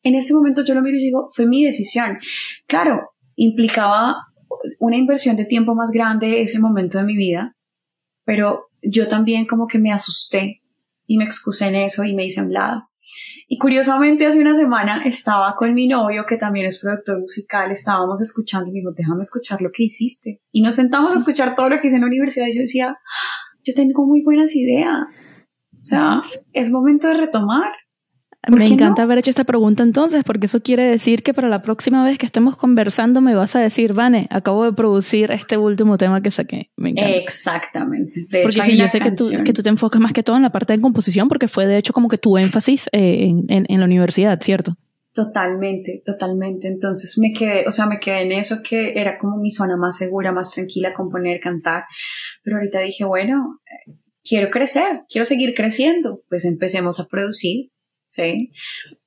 [0.03, 2.17] en ese momento yo lo miro y digo, fue mi decisión.
[2.67, 4.15] Claro, implicaba
[4.79, 7.55] una inversión de tiempo más grande ese momento de mi vida,
[8.25, 10.61] pero yo también como que me asusté
[11.05, 12.89] y me excusé en eso y me hice a un lado.
[13.47, 18.21] Y curiosamente hace una semana estaba con mi novio, que también es productor musical, estábamos
[18.21, 20.41] escuchando y me dijo, déjame escuchar lo que hiciste.
[20.51, 22.89] Y nos sentamos a escuchar todo lo que hice en la universidad y yo decía,
[22.89, 25.21] ah, yo tengo muy buenas ideas.
[25.81, 27.71] O sea, es momento de retomar.
[28.49, 32.03] Me encanta haber hecho esta pregunta entonces, porque eso quiere decir que para la próxima
[32.03, 36.21] vez que estemos conversando me vas a decir, Vane, acabo de producir este último tema
[36.21, 36.71] que saqué.
[36.77, 37.11] Me encanta.
[37.11, 38.27] Exactamente.
[38.43, 40.51] porque sí, yo sé que tú, que tú, te enfocas más que todo en la
[40.51, 43.79] parte de composición, porque fue de hecho como que tu énfasis eh, en, en, en
[43.79, 44.77] la universidad, ¿cierto?
[45.17, 46.67] Totalmente, totalmente.
[46.67, 49.97] Entonces me quedé, o sea, me quedé en eso que era como mi zona más
[49.97, 51.85] segura, más tranquila, componer, cantar.
[52.43, 53.59] Pero ahorita dije, bueno,
[54.23, 56.21] quiero crecer, quiero seguir creciendo.
[56.29, 57.71] Pues empecemos a producir,
[58.07, 58.51] ¿sí?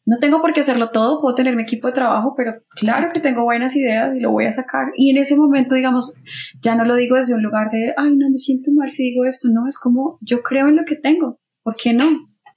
[0.06, 3.20] No tengo por qué hacerlo todo, puedo tener mi equipo de trabajo, pero claro que
[3.20, 4.88] tengo buenas ideas y lo voy a sacar.
[4.96, 6.20] Y en ese momento, digamos,
[6.60, 9.24] ya no lo digo desde un lugar de, ay, no me siento mal si digo
[9.24, 12.04] esto, no, es como yo creo en lo que tengo, ¿por qué no?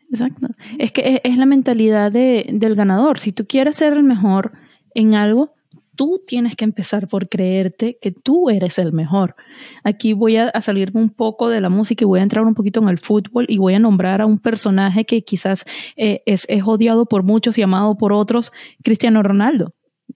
[0.09, 0.47] Exacto.
[0.77, 3.17] Es que es, la mentalidad de, del ganador.
[3.17, 4.51] Si tú quieres ser el mejor
[4.93, 5.53] en algo,
[5.95, 9.35] tú tienes que empezar por creerte que tú eres el mejor.
[9.83, 12.81] Aquí voy a, salirme un poco de la música y voy a entrar un poquito
[12.81, 16.63] en el fútbol y voy a nombrar a un personaje que quizás eh, es, es
[16.65, 18.51] odiado por muchos y amado por otros,
[18.83, 19.73] Cristiano Ronaldo.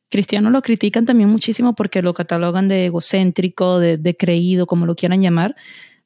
[0.10, 4.96] Cristiano lo critican también muchísimo porque lo catalogan de egocéntrico, de, de creído, como lo
[4.96, 5.56] quieran llamar,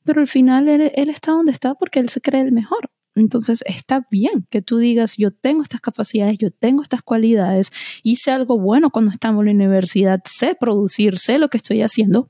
[0.04, 2.90] pero al final él está donde está porque él se cree el mejor.
[3.15, 7.71] Entonces está bien que tú digas, yo tengo estas capacidades, yo tengo estas cualidades,
[8.04, 12.30] hice algo bueno cuando estamos en la universidad, sé producir, sé lo que estoy haciendo,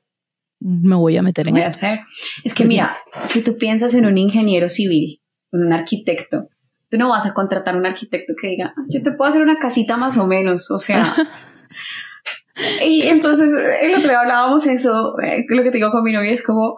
[0.59, 2.01] me voy a meter en voy hacer.
[2.43, 6.49] Es que mira, si tú piensas en un ingeniero civil, en un arquitecto,
[6.89, 9.41] tú no vas a contratar a un arquitecto que diga, ah, yo te puedo hacer
[9.41, 11.13] una casita más o menos, o sea...
[12.85, 16.31] y entonces el otro día hablábamos eso, eh, lo que te digo con mi novia
[16.31, 16.75] es como,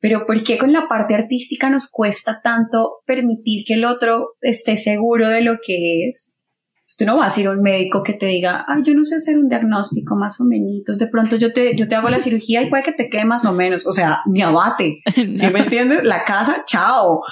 [0.00, 4.76] pero ¿por qué con la parte artística nos cuesta tanto permitir que el otro esté
[4.76, 6.36] seguro de lo que es?
[6.96, 9.14] Tú no vas a ir a un médico que te diga, ay, yo no sé
[9.14, 10.98] hacer un diagnóstico más o menos.
[10.98, 13.46] De pronto yo te, yo te hago la cirugía y puede que te quede más
[13.46, 13.86] o menos.
[13.86, 15.00] O sea, mi abate.
[15.14, 16.04] ¿Sí me entiendes?
[16.04, 17.22] La casa, chao.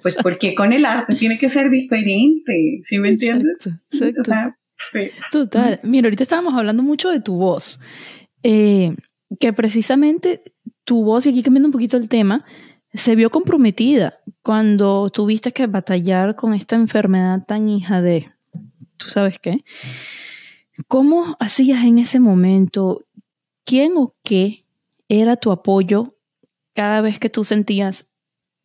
[0.00, 2.80] Pues porque con el arte tiene que ser diferente.
[2.82, 3.70] ¿Sí me entiendes?
[4.18, 5.10] O sea, sí.
[5.30, 5.80] Total.
[5.82, 7.78] Mira, ahorita estábamos hablando mucho de tu voz.
[8.42, 8.94] Eh,
[9.38, 10.42] que precisamente
[10.90, 12.44] tu voz, y aquí cambiando un poquito el tema,
[12.92, 18.32] se vio comprometida cuando tuviste que batallar con esta enfermedad tan hija de,
[18.96, 19.64] ¿tú sabes qué?
[20.88, 23.06] ¿Cómo hacías en ese momento?
[23.64, 24.66] ¿Quién o qué
[25.08, 26.16] era tu apoyo
[26.74, 28.10] cada vez que tú sentías,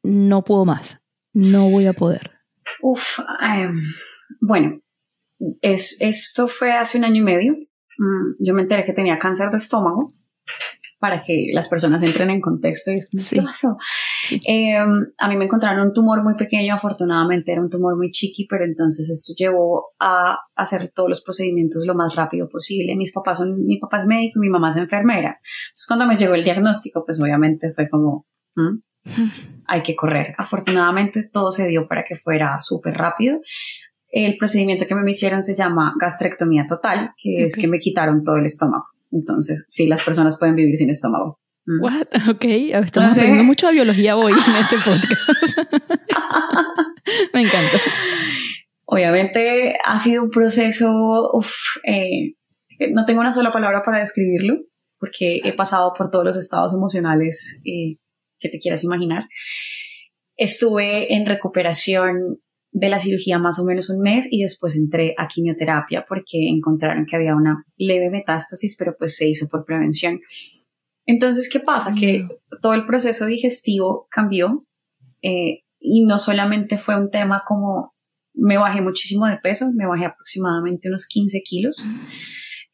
[0.02, 1.00] no puedo más,
[1.32, 2.32] no voy a poder?
[2.82, 3.80] Uf, em,
[4.42, 4.82] bueno,
[5.62, 7.54] es, esto fue hace un año y medio.
[8.00, 10.16] Mm, yo me enteré que tenía cáncer de estómago
[11.06, 13.78] para que las personas entren en contexto y es ¿qué pasó?
[14.44, 18.48] Em, a mí me encontraron un tumor muy pequeño, afortunadamente era un tumor muy chiqui,
[18.50, 22.96] pero entonces esto llevó a hacer todos los procedimientos lo más rápido posible.
[22.96, 25.38] Mis papás son, mi papá es médico y mi mamá es enfermera.
[25.38, 28.80] Entonces cuando me llegó el diagnóstico, pues obviamente fue como, ¿Mm?
[29.68, 30.34] hay que correr.
[30.40, 33.38] Afortunadamente todo se dio para que fuera súper rápido.
[34.10, 38.38] El procedimiento que me hicieron se llama gastrectomía total, que es que me quitaron todo
[38.38, 38.95] el estómago.
[39.16, 41.40] Entonces, sí, las personas pueden vivir sin estómago.
[41.66, 41.84] Mm.
[41.84, 42.08] What?
[42.30, 45.58] Ok, estamos aprendiendo mucho de biología hoy en este podcast.
[47.34, 47.78] Me encanta.
[48.86, 50.92] Obviamente ha sido un proceso,
[51.34, 51.52] uf,
[51.86, 52.36] eh,
[52.92, 54.58] no tengo una sola palabra para describirlo,
[55.00, 57.98] porque he pasado por todos los estados emocionales eh,
[58.40, 59.24] que te quieras imaginar.
[60.36, 62.42] Estuve en recuperación
[62.76, 67.06] de la cirugía más o menos un mes y después entré a quimioterapia porque encontraron
[67.06, 70.20] que había una leve metástasis, pero pues se hizo por prevención.
[71.06, 71.96] Entonces, ¿qué pasa?
[71.98, 72.28] Que
[72.62, 74.66] todo el proceso digestivo cambió
[75.22, 77.94] eh, y no solamente fue un tema como
[78.34, 81.88] me bajé muchísimo de peso, me bajé aproximadamente unos 15 kilos.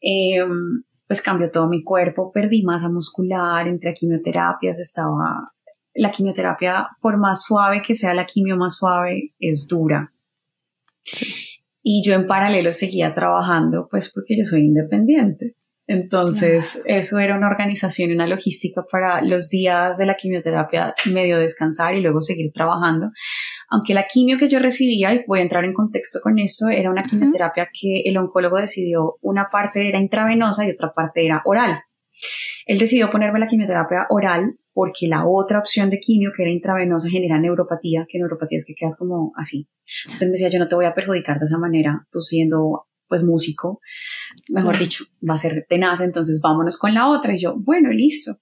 [0.00, 5.52] Em, pues cambió todo mi cuerpo, perdí masa muscular, entre a quimioterapias, estaba
[5.94, 10.12] la quimioterapia, por más suave que sea la quimio más suave, es dura.
[11.82, 15.56] Y yo en paralelo seguía trabajando, pues porque yo soy independiente.
[15.88, 21.38] Entonces, eso era una organización y una logística para los días de la quimioterapia medio
[21.38, 23.10] descansar y luego seguir trabajando.
[23.68, 26.90] Aunque la quimio que yo recibía, y voy a entrar en contexto con esto, era
[26.90, 31.80] una quimioterapia que el oncólogo decidió, una parte era intravenosa y otra parte era oral.
[32.64, 37.08] Él decidió ponerme la quimioterapia oral porque la otra opción de quimio, que era intravenosa,
[37.08, 39.68] genera neuropatía, que neuropatía es que quedas como así.
[40.04, 43.24] Entonces me decía, yo no te voy a perjudicar de esa manera, tú siendo pues
[43.24, 43.80] músico,
[44.48, 47.34] mejor dicho, va a ser tenaz, entonces vámonos con la otra.
[47.34, 48.38] Y yo, bueno, listo.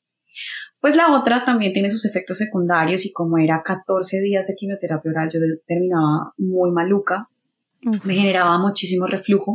[0.80, 5.10] Pues la otra también tiene sus efectos secundarios y como era 14 días de quimioterapia
[5.10, 7.28] oral, yo terminaba muy maluca,
[8.04, 9.54] me generaba muchísimo reflujo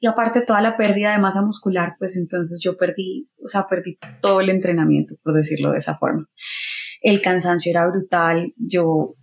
[0.00, 3.98] y aparte toda la pérdida de masa muscular, pues entonces yo perdí, o sea, perdí
[4.20, 6.28] todo el entrenamiento, por decirlo de esa forma.
[7.00, 9.16] El cansancio era brutal, yo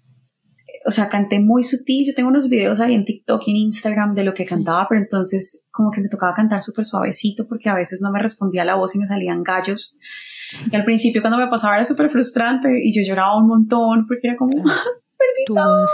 [0.86, 2.06] o sea, canté muy sutil.
[2.06, 5.01] Yo tengo unos videos ahí en TikTok y en Instagram de lo que cantaba, pero
[5.01, 8.75] entonces como que me tocaba cantar súper suavecito porque a veces no me respondía la
[8.75, 9.97] voz y me salían gallos.
[10.71, 14.27] Y al principio cuando me pasaba era súper frustrante y yo lloraba un montón porque
[14.27, 15.86] era como, perdí todo.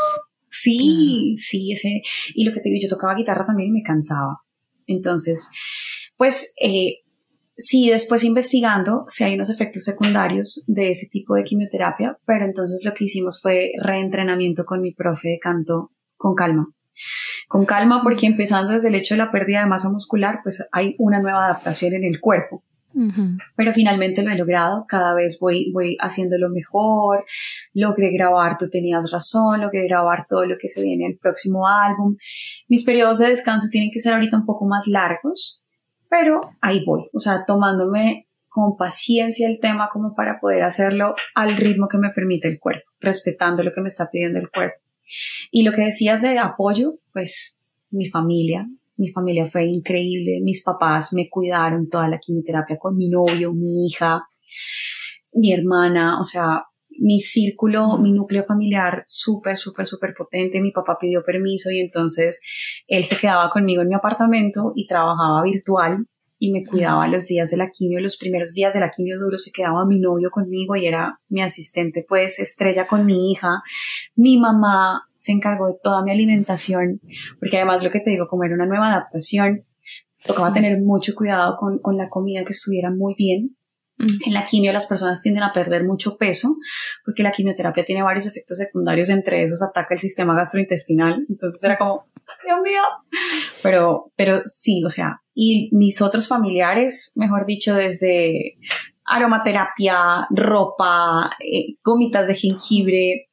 [0.50, 2.02] Sí, sí, ese.
[2.34, 4.42] Y lo que te digo, yo tocaba guitarra también y me cansaba.
[4.86, 5.52] Entonces,
[6.16, 7.00] pues eh,
[7.56, 12.84] sí, después investigando si hay unos efectos secundarios de ese tipo de quimioterapia, pero entonces
[12.86, 16.68] lo que hicimos fue reentrenamiento con mi profe de canto con calma.
[17.48, 20.96] Con calma porque empezando desde el hecho de la pérdida de masa muscular, pues hay
[20.98, 22.64] una nueva adaptación en el cuerpo.
[23.56, 27.26] Pero finalmente lo he logrado, cada vez voy, voy haciéndolo mejor,
[27.74, 31.68] logré grabar, tú tenías razón, logré grabar todo lo que se viene en el próximo
[31.68, 32.18] álbum.
[32.68, 35.64] Mis periodos de descanso tienen que ser ahorita un poco más largos,
[36.10, 41.56] pero ahí voy, o sea, tomándome con paciencia el tema como para poder hacerlo al
[41.56, 44.80] ritmo que me permite el cuerpo, respetando lo que me está pidiendo el cuerpo.
[45.52, 47.60] Y lo que decías de apoyo, pues
[47.92, 53.10] mi familia, mi familia fue increíble, mis papás me cuidaron toda la quimioterapia con mi
[53.10, 54.24] novio, mi hija,
[55.34, 56.64] mi hermana, o sea,
[57.00, 60.60] mi círculo, mi núcleo familiar súper, súper, súper potente.
[60.60, 62.42] Mi papá pidió permiso y entonces
[62.88, 66.08] él se quedaba conmigo en mi apartamento y trabajaba virtual
[66.40, 68.00] y me cuidaba los días de la quimio.
[68.00, 71.42] Los primeros días de la quimio duro se quedaba mi novio conmigo y era mi
[71.42, 73.64] asistente, pues estrella con mi hija.
[74.16, 77.02] Mi mamá se encargó de toda mi alimentación,
[77.40, 79.66] porque además lo que te digo, como era una nueva adaptación,
[80.26, 83.57] tocaba tener mucho cuidado con, con la comida que estuviera muy bien
[84.00, 86.56] en la quimio las personas tienden a perder mucho peso
[87.04, 91.26] porque la quimioterapia tiene varios efectos secundarios, entre esos ataca el sistema gastrointestinal.
[91.30, 92.08] Entonces era como,
[92.46, 92.82] Dios mío.
[93.64, 98.58] Pero, pero sí, o sea, y mis otros familiares, mejor dicho, desde
[99.06, 103.27] aromaterapia, ropa, eh, gomitas de jengibre,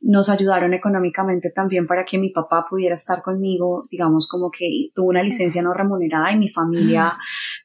[0.00, 5.08] nos ayudaron económicamente también para que mi papá pudiera estar conmigo, digamos como que tuvo
[5.08, 7.14] una licencia no remunerada y mi familia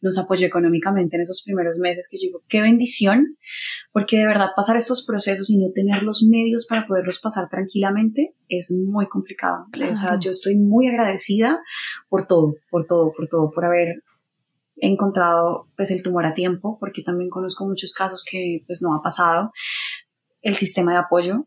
[0.02, 3.38] nos apoyó económicamente en esos primeros meses que yo digo, qué bendición,
[3.92, 8.34] porque de verdad pasar estos procesos y no tener los medios para poderlos pasar tranquilamente
[8.48, 9.68] es muy complicado.
[9.92, 11.60] O sea, yo estoy muy agradecida
[12.10, 14.04] por todo, por todo, por todo, por haber
[14.78, 19.02] encontrado pues el tumor a tiempo, porque también conozco muchos casos que pues no ha
[19.02, 19.52] pasado.
[20.42, 21.46] El sistema de apoyo,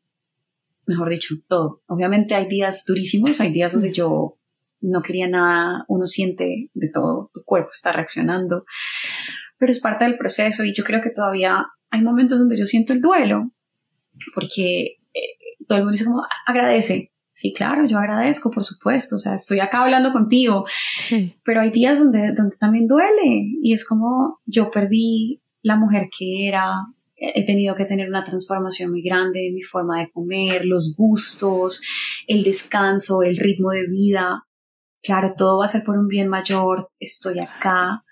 [0.86, 1.82] mejor dicho, todo.
[1.86, 4.38] Obviamente hay días durísimos, hay días donde yo
[4.80, 8.64] no quería nada, uno siente de todo, tu cuerpo está reaccionando,
[9.58, 12.92] pero es parte del proceso y yo creo que todavía hay momentos donde yo siento
[12.92, 13.50] el duelo,
[14.34, 15.20] porque eh,
[15.66, 17.10] todo el mundo dice como, agradece.
[17.30, 20.66] Sí, claro, yo agradezco, por supuesto, o sea, estoy acá hablando contigo,
[20.98, 21.34] sí.
[21.44, 26.46] pero hay días donde, donde también duele y es como yo perdí la mujer que
[26.46, 26.74] era,
[27.34, 31.80] he tenido que tener una transformación muy grande en mi forma de comer, los gustos,
[32.26, 34.46] el descanso, el ritmo de vida.
[35.02, 38.04] Claro, todo va a ser por un bien mayor, estoy acá,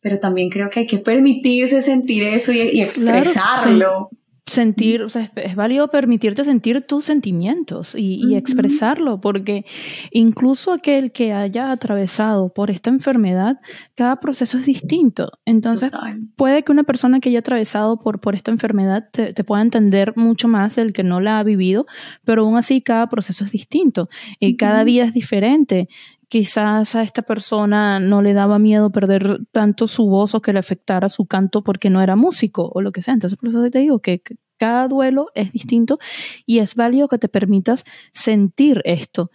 [0.00, 4.10] pero también creo que hay que permitirse sentir eso y, expresarlo
[4.46, 9.64] sentir, o sea, es, válido permitirte sentir tus sentimientos y, expresarlo, porque
[10.10, 13.60] incluso aquel que haya atravesado por esta enfermedad,
[13.94, 15.32] cada proceso es distinto.
[15.46, 15.92] Entonces,
[16.36, 20.48] puede que una persona que haya atravesado por, por esta enfermedad te, pueda entender mucho
[20.48, 21.86] más del que no la ha vivido,
[22.24, 24.08] pero aún así cada proceso es distinto
[24.40, 25.88] y cada vida es diferente
[26.28, 30.58] quizás a esta persona no le daba miedo perder tanto su voz o que le
[30.58, 33.14] afectara su canto porque no era músico o lo que sea.
[33.14, 34.22] Entonces, por eso te digo que
[34.58, 35.98] cada duelo es distinto
[36.46, 39.30] y es válido que te permitas sentir esto.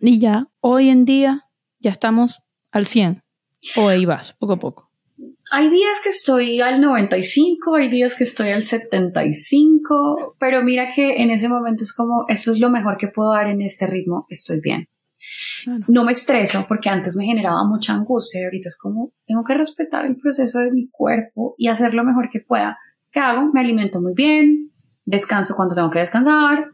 [0.00, 1.46] Y ya, hoy en día,
[1.78, 3.22] ya estamos al 100
[3.76, 4.90] o ahí vas, poco a poco.
[5.52, 11.22] Hay días que estoy al 95, hay días que estoy al 75, pero mira que
[11.22, 14.26] en ese momento es como, esto es lo mejor que puedo dar en este ritmo,
[14.28, 14.88] estoy bien.
[15.88, 19.54] No me estreso porque antes me generaba mucha angustia y ahorita es como, tengo que
[19.54, 22.78] respetar el proceso de mi cuerpo y hacer lo mejor que pueda.
[23.10, 23.50] ¿Qué hago?
[23.52, 24.70] Me alimento muy bien,
[25.04, 26.66] descanso cuando tengo que descansar,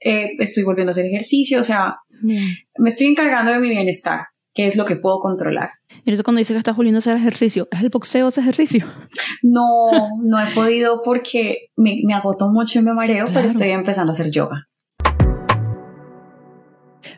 [0.00, 4.66] eh, estoy volviendo a hacer ejercicio, o sea, me estoy encargando de mi bienestar, que
[4.66, 5.70] es lo que puedo controlar.
[6.04, 8.86] Y eso cuando dice que estás volviendo a hacer ejercicio, ¿es el boxeo ese ejercicio?
[9.42, 9.90] No,
[10.22, 14.14] no he podido porque me, me agoto mucho y me mareo, pero estoy empezando a
[14.14, 14.69] hacer yoga.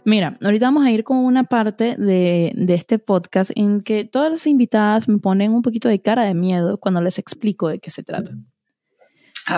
[0.05, 4.47] Mira, ahorita vamos a ir con una parte de, este podcast en que todas las
[4.47, 8.03] invitadas me ponen un poquito de cara de miedo cuando les explico de qué se
[8.03, 8.31] trata.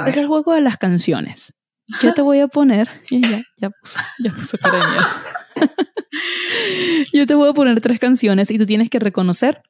[0.06, 1.54] Es el juego de las canciones.
[2.00, 5.04] Yo te voy a poner, ya, ya puso, ya puso cara de miedo.
[7.12, 9.62] Yo te voy a poner tres canciones y tú tienes que reconocer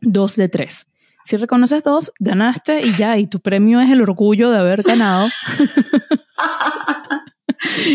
[0.00, 0.86] dos de tres.
[1.24, 5.28] Si reconoces dos, ganaste y ya, y tu premio es el orgullo de haber ganado.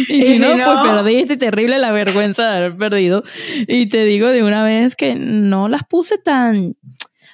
[0.09, 3.23] Y, si, no, pues perdiste, terrible la vergüenza de haber perdido.
[3.67, 6.75] Y te digo de una vez que no las puse tan,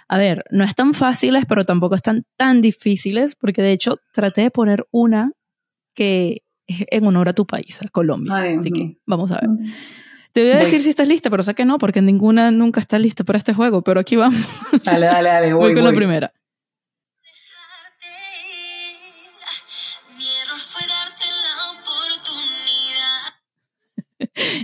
[0.08, 4.52] a ver, no están fáciles, pero tampoco están tan difíciles, porque de hecho traté de
[4.52, 5.32] poner una
[5.94, 8.36] que es en honor a tu país, a Colombia.
[8.60, 9.50] Así que vamos a ver.
[10.36, 13.00] Te voy a decir si estás lista, pero sé que no, porque ninguna nunca está
[13.00, 14.42] lista para este juego, pero aquí vamos.
[14.84, 15.54] Dale, dale, dale.
[15.54, 16.34] Voy, con la primera.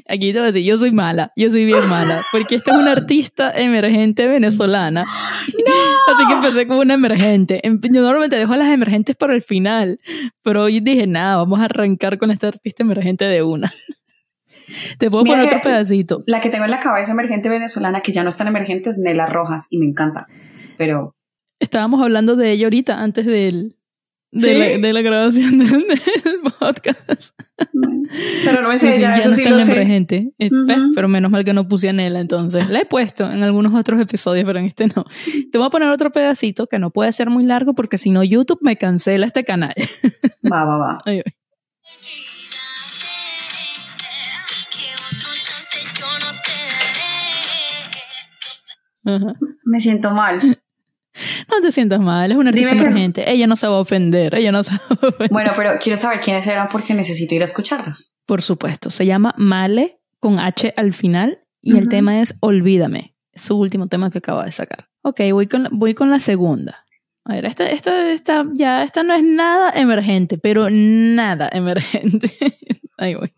[0.08, 2.78] Aquí te voy a decir, yo soy mala, yo soy bien mala, porque esta es
[2.78, 5.06] una artista emergente venezolana.
[6.08, 7.66] Así que empecé como una emergente.
[7.66, 10.00] Em, yo normalmente dejo a las emergentes para el final,
[10.44, 13.72] pero hoy dije, nada, vamos a arrancar con esta artista emergente de una.
[14.98, 16.20] Te puedo poner otro pedacito.
[16.26, 19.68] La que tengo en la cabeza emergente venezolana, que ya no están emergentes, Nela Rojas,
[19.70, 20.28] y me encanta.
[20.78, 21.16] Pero.
[21.60, 23.76] Estábamos hablando de ella ahorita, antes del,
[24.32, 25.86] de, la, grabación del,
[26.60, 27.36] podcast.
[28.46, 29.86] Pero no es ella, eso sí lo sé.
[29.86, 30.32] Gente.
[30.40, 30.50] Eh,
[30.96, 32.70] pero menos mal que no puse a Nela entonces.
[32.70, 35.06] La he puesto en algunos otros episodios, pero en este no.
[35.52, 38.24] Te voy a poner otro pedacito que no puede ser muy largo porque si no
[38.24, 39.74] YouTube me cancela este canal.
[40.52, 40.98] Va, va, va.
[49.66, 50.62] Me siento mal.
[51.52, 53.30] No te sientas mal, es una artista emergente.
[53.30, 55.30] Ella no se va a ofender, ella no se va a ofender.
[55.30, 58.20] Bueno, pero quiero saber quiénes eran porque necesito ir a escucharlas.
[58.26, 63.42] Por supuesto, se llama Male con H al final y el tema es Olvídame, es
[63.44, 64.88] su último tema que acaba de sacar.
[65.04, 66.86] Ok, voy con, voy con la segunda.
[67.26, 72.32] A ver, esta, esta, esta, ya, esta no es nada emergente, pero nada emergente.
[72.98, 73.34] Ahí voy.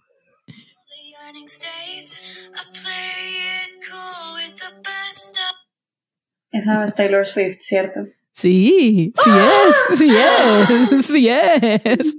[6.53, 8.01] Esa es Taylor Swift, ¿cierto?
[8.31, 12.15] Sí, sí es, sí es, sí es.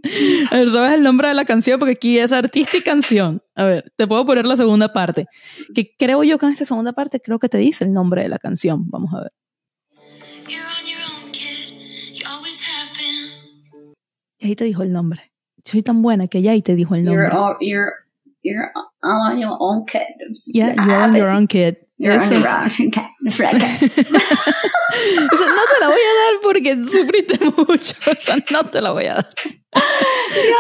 [0.51, 1.79] A ver, ¿sabes el nombre de la canción?
[1.79, 3.43] Porque aquí es artista y canción.
[3.55, 5.27] A ver, te puedo poner la segunda parte.
[5.73, 8.29] Que creo yo que en esta segunda parte creo que te dice el nombre de
[8.29, 8.91] la canción.
[8.91, 9.33] Vamos a ver.
[14.39, 15.33] Y ahí te dijo el nombre.
[15.65, 17.29] Soy tan buena que ya ahí te dijo el nombre.
[17.61, 17.93] You're,
[18.43, 20.01] you're, on your own kid.
[20.53, 21.84] Yeah, you're on your own kid.
[21.97, 22.89] You're on your own kid.
[23.23, 23.31] no
[25.31, 27.95] te la voy a dar porque sufriste mucho.
[28.11, 29.29] O sea, no te la voy a dar.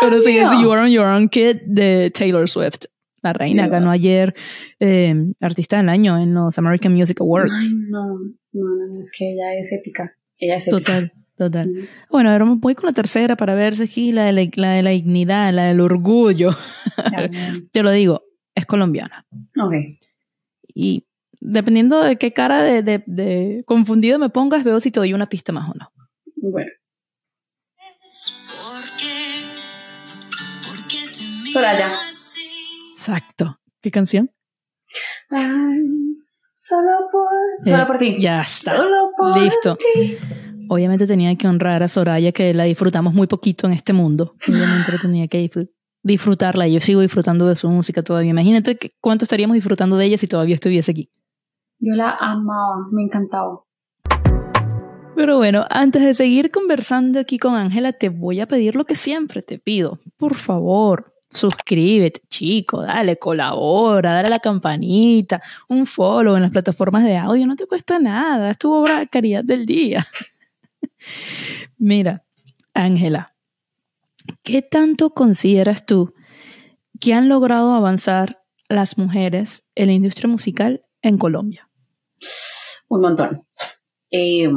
[0.01, 2.85] Pero sí, es You Are on Your Own Kid de Taylor Swift.
[3.23, 4.35] La reina ganó ayer
[4.81, 7.53] eh, Artista del Año en los American Music Awards.
[7.59, 8.19] Ay, no,
[8.53, 10.15] no, no, es que ella es épica.
[10.39, 10.93] Ella es épica.
[10.93, 11.13] Total.
[11.37, 11.89] Total.
[12.11, 14.83] Bueno, ahora voy con la tercera para ver si aquí la de la, la, de
[14.85, 16.51] la dignidad, la del orgullo.
[17.73, 18.23] Te lo digo,
[18.55, 19.27] es colombiana.
[19.61, 19.75] Ok.
[20.75, 21.07] Y
[21.45, 25.29] dependiendo de qué cara de, de, de, confundido me pongas, veo si te doy una
[25.29, 25.93] pista más o no.
[26.37, 26.71] Bueno.
[31.53, 31.93] Soraya.
[32.93, 33.61] Exacto.
[33.81, 34.31] ¿Qué canción?
[36.53, 37.29] solo por,
[37.63, 38.17] solo por ti.
[38.19, 38.77] Ya está.
[38.77, 39.77] Solo por Listo.
[39.77, 40.17] Ti.
[40.69, 44.35] Obviamente tenía que honrar a Soraya, que la disfrutamos muy poquito en este mundo.
[44.49, 45.51] Obviamente tenía que
[46.03, 46.67] disfrutarla.
[46.69, 48.31] Yo sigo disfrutando de su música todavía.
[48.31, 51.11] Imagínate cuánto estaríamos disfrutando de ella si todavía estuviese aquí.
[51.87, 53.63] Yo la amaba, me encantaba.
[55.15, 58.97] Pero bueno, antes de seguir conversando aquí con Ángela, te voy a pedir lo que
[58.97, 59.99] siempre te pido.
[60.17, 67.05] Por favor, suscríbete, chico, dale, colabora, dale a la campanita, un follow en las plataformas
[67.05, 70.07] de audio, no te cuesta nada, es tu obra de caridad del día.
[71.77, 72.25] Mira,
[72.73, 73.37] Ángela,
[74.43, 76.15] ¿qué tanto consideras tú
[76.99, 81.69] que han logrado avanzar las mujeres en la industria musical en Colombia?
[82.89, 83.47] Un montón.
[84.11, 84.49] Eh,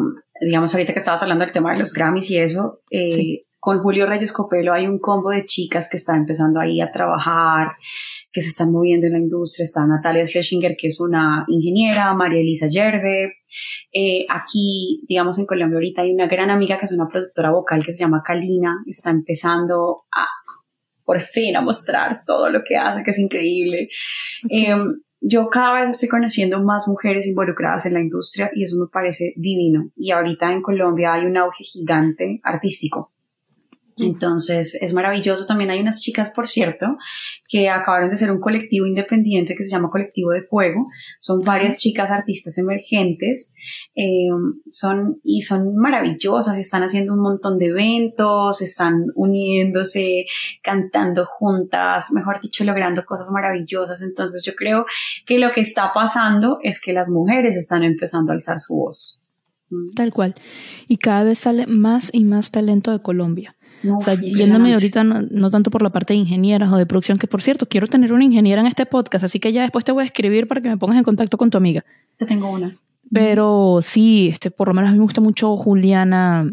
[0.41, 4.05] digamos, ahorita que estabas hablando del tema de los Grammys y eso, eh, con Julio
[4.05, 7.71] Reyes Copelo hay un combo de chicas que están empezando ahí a trabajar,
[8.31, 9.65] que se están moviendo en la industria.
[9.65, 13.33] Está Natalia Schlesinger, que es una ingeniera, María Elisa Yerbe.
[13.91, 17.83] Eh, aquí, digamos, en Colombia ahorita hay una gran amiga que es una productora vocal
[17.83, 18.83] que se llama Kalina.
[18.85, 20.27] Está empezando a,
[21.03, 23.89] por fin, a mostrar todo lo que hace, que es increíble.
[24.49, 28.87] Em, yo cada vez estoy conociendo más mujeres involucradas en la industria y eso me
[28.87, 29.89] parece divino.
[29.95, 33.11] Y ahorita en Colombia hay un auge gigante artístico.
[33.99, 35.45] Entonces es maravilloso.
[35.45, 36.97] También hay unas chicas, por cierto,
[37.47, 40.87] que acabaron de ser un colectivo independiente que se llama Colectivo de Fuego.
[41.19, 43.55] Son varias chicas artistas emergentes.
[43.95, 44.29] Eh,
[44.69, 46.57] son, y son maravillosas.
[46.57, 50.25] Están haciendo un montón de eventos, están uniéndose,
[50.61, 54.01] cantando juntas, mejor dicho, logrando cosas maravillosas.
[54.01, 54.85] Entonces yo creo
[55.25, 59.21] que lo que está pasando es que las mujeres están empezando a alzar su voz.
[59.95, 60.35] Tal cual.
[60.87, 63.56] Y cada vez sale más y más talento de Colombia.
[63.83, 67.27] O sea, yéndome ahorita no, tanto por la parte de ingenieras o de producción, que
[67.27, 70.03] por cierto, quiero tener una ingeniera en este podcast, así que ya después te voy
[70.03, 71.83] a escribir para que me pongas en contacto con tu amiga.
[72.17, 72.75] Te tengo una.
[73.11, 76.49] Pero sí, este, por lo menos a mí me gusta mucho Juliana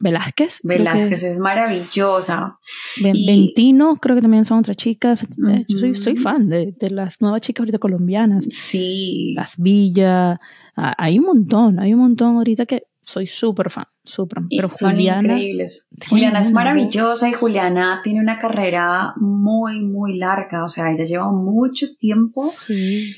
[0.00, 0.60] Velázquez.
[0.62, 2.58] Velázquez es maravillosa.
[3.00, 5.26] Ventino, creo que también son otras chicas.
[5.68, 8.44] Yo soy, soy fan de, de, las nuevas chicas ahorita colombianas.
[8.48, 9.32] Sí.
[9.34, 10.38] Las Villas.
[10.76, 14.42] Ah, hay un montón, hay un montón ahorita que soy súper fan, súper.
[14.48, 15.88] Pero son Juliana, increíbles.
[16.08, 20.64] Juliana es maravillosa y Juliana tiene una carrera muy, muy larga.
[20.64, 22.44] O sea, ella lleva mucho tiempo.
[22.50, 23.14] Sí.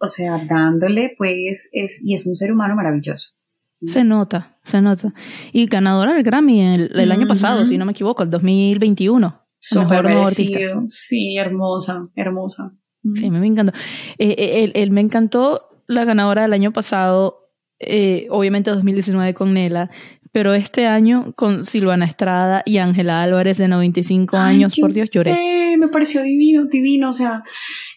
[0.00, 3.36] O sea, dándole, pues, es, y es un ser humano maravilloso.
[3.84, 5.12] Se nota, se nota.
[5.52, 9.42] Y ganadora del Grammy el, año pasado, si no me equivoco, el 2021.
[9.58, 10.84] Súper merecido.
[10.86, 12.72] Sí, hermosa, hermosa.
[13.14, 13.72] Sí, me encantó.
[14.18, 17.45] Eh, eh, él, me encantó la ganadora del año pasado,
[17.78, 19.90] eh, obviamente 2019 con Nela,
[20.32, 25.76] pero este año con Silvana Estrada y Ángela Álvarez de 95 años, por Dios, lloré.
[25.78, 27.42] Me pareció divino, divino, o sea,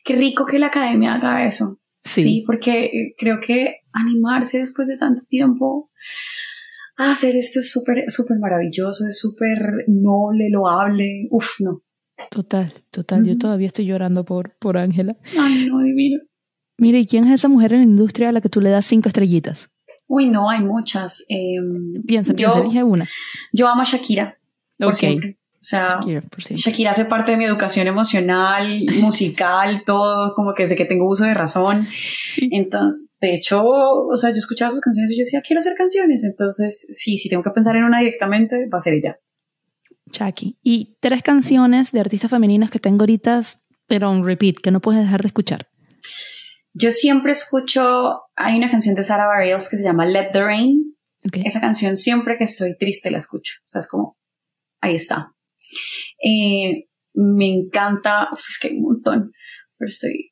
[0.04, 1.80] qué rico que la academia haga eso.
[2.06, 2.44] Sí.
[2.48, 5.92] porque eh, creo que animarse después de tanto tiempo
[6.98, 11.28] a hacer esto es súper, súper maravilloso, es súper noble, loable.
[11.30, 11.84] Uf, no.
[12.30, 13.26] Total, total.
[13.26, 15.18] Yo todavía estoy llorando por, por Ángela.
[15.38, 16.20] Ay, no, divino.
[16.80, 18.86] Mire, ¿y quién es esa mujer en la industria a la que tú le das
[18.86, 19.70] cinco estrellitas?
[20.08, 21.26] Uy, no, hay muchas.
[21.30, 21.58] Eh,
[22.06, 23.08] piensa, piensa, elige una.
[23.54, 24.38] Yo amo a Shakira.
[24.78, 25.40] Por siempre.
[25.62, 26.00] O sea,
[26.56, 31.26] Shakira, hace parte de mi educación emocional, musical, todo, como que desde que tengo uso
[31.26, 31.86] de razón.
[32.50, 36.24] Entonces, de hecho, o sea, yo escuchaba sus canciones y yo decía, quiero hacer canciones.
[36.24, 39.20] Entonces, sí, si tengo que pensar en una directamente, va a ser ella.
[40.12, 40.58] Shaki.
[40.64, 43.42] Y tres canciones de artistas femeninas que tengo ahorita,
[43.86, 45.68] pero en repeat, que no puedes dejar de escuchar.
[46.74, 50.96] Yo siempre escucho, hay una canción de Sarah Bareilles que se llama Let the Rain.
[51.44, 53.56] Esa canción siempre que estoy triste la escucho.
[53.60, 54.18] O sea, es como,
[54.82, 55.34] ahí está.
[56.24, 59.32] Eh, me encanta, es que hay un montón,
[59.78, 60.32] pero estoy...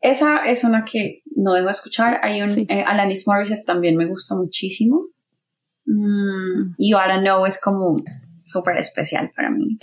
[0.00, 2.20] Esa es una que no dejo de escuchar.
[2.22, 5.08] Hay un eh, Alanis Morissette también me gusta muchísimo.
[5.86, 8.00] Mm, y Ahora No es como
[8.44, 9.78] súper especial para mí.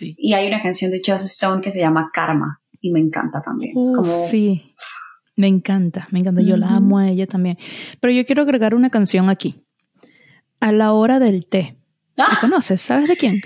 [0.00, 3.76] Y hay una canción de Joss Stone que se llama Karma y me encanta también.
[3.78, 4.26] es como...
[4.26, 4.74] Sí,
[5.36, 6.40] me encanta, me encanta.
[6.40, 7.58] Yo la amo a ella también.
[8.00, 9.62] Pero yo quiero agregar una canción aquí.
[10.60, 11.76] A la hora del té.
[12.16, 12.38] ¿La ¡Ah!
[12.40, 12.80] conoces?
[12.80, 13.42] ¿Sabes de quién?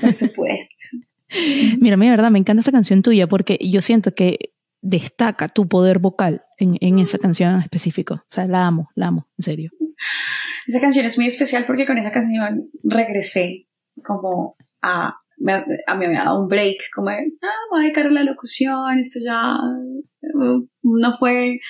[0.00, 0.98] Por supuesto.
[1.80, 5.98] Mira, mi verdad, me encanta esa canción tuya porque yo siento que destaca tu poder
[5.98, 8.14] vocal en, en esa canción en específico.
[8.14, 9.70] O sea, la amo, la amo, en serio.
[10.66, 13.68] Esa canción es muy especial porque con esa canción regresé
[14.04, 15.16] como a,
[15.86, 18.22] a mí me ha dado un break, como de, ah, voy a dedicar a la
[18.22, 19.56] locución, esto ya
[20.82, 21.60] no fue.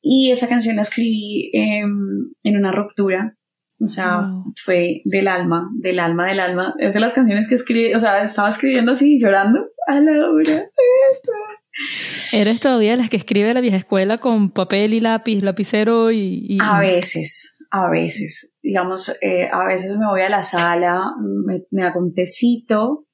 [0.00, 3.38] Y esa canción la escribí en una ruptura
[3.80, 4.28] o sea,
[4.64, 6.74] fue del alma, del alma, del alma.
[6.78, 10.70] Es de las canciones que escribí, o sea, estaba escribiendo así, llorando a la hora.
[12.32, 16.58] ¿Eres todavía las que escribe la vieja escuela con papel y lápiz, lapicero y...?
[16.60, 18.58] A veces, a veces.
[18.62, 21.12] Digamos, eh, a veces me voy a la sala,
[21.46, 23.06] me, me hago un tecito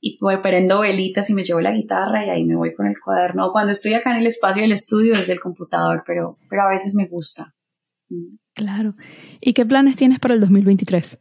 [0.00, 2.98] y voy prendo velitas y me llevo la guitarra y ahí me voy con el
[2.98, 3.50] cuaderno.
[3.52, 6.94] Cuando estoy acá en el espacio del estudio desde el computador, pero, pero a veces
[6.94, 7.54] me gusta.
[8.54, 8.94] Claro.
[9.40, 11.18] ¿Y qué planes tienes para el 2023?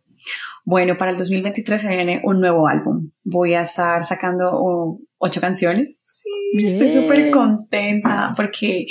[0.66, 3.12] Bueno, para el 2023 se viene un nuevo álbum.
[3.24, 6.07] Voy a estar sacando ocho canciones.
[6.52, 8.88] Sí, estoy súper contenta porque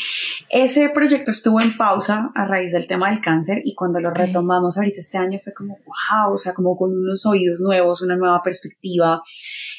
[0.49, 4.77] ese proyecto estuvo en pausa a raíz del tema del cáncer y cuando lo retomamos
[4.77, 8.41] ahorita este año fue como, wow, o sea, como con unos oídos nuevos, una nueva
[8.43, 9.21] perspectiva.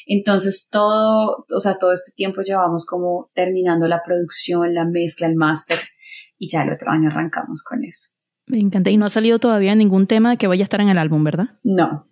[0.06, 5.36] Entonces todo, o sea, todo este tiempo llevamos como terminando la producción, la mezcla, el
[5.36, 5.78] máster
[6.38, 8.14] y ya el otro año arrancamos con eso.
[8.46, 8.90] Me encanta.
[8.90, 11.58] Y no ha salido todavía ningún tema que vaya a estar en el álbum, ¿verdad?
[11.62, 12.06] No.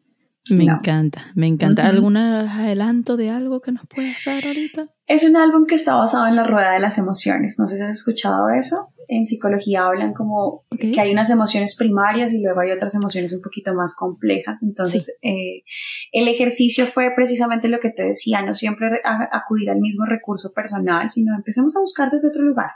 [0.51, 1.87] Me encanta, me encanta.
[1.87, 4.89] ¿Algún adelanto de algo que nos puedas dar ahorita?
[5.07, 7.57] Es un álbum que está basado en la rueda de las emociones.
[7.59, 8.93] No sé si has escuchado eso.
[9.09, 13.41] En psicología hablan como que hay unas emociones primarias y luego hay otras emociones un
[13.41, 14.65] poquito más complejas.
[14.65, 15.63] Entonces, eh,
[16.11, 21.09] el ejercicio fue precisamente lo que te decía, no siempre acudir al mismo recurso personal,
[21.09, 22.73] sino empecemos a buscar desde otro lugar.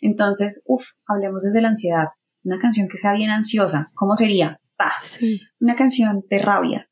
[0.00, 2.06] Entonces, uff, hablemos desde la ansiedad
[2.46, 4.60] una canción que sea bien ansiosa, ¿cómo sería?
[5.58, 6.88] Una canción de rabia,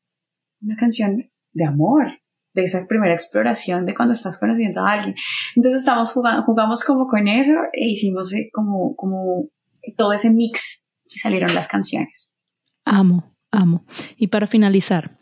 [0.61, 2.19] una canción de amor,
[2.53, 5.15] de esa primera exploración de cuando estás conociendo a alguien.
[5.55, 9.49] Entonces estamos jugando, jugamos como con eso e hicimos eh, como, como
[9.97, 12.39] todo ese mix y salieron las canciones.
[12.85, 13.85] Amo, amo.
[14.17, 15.19] Y para finalizar,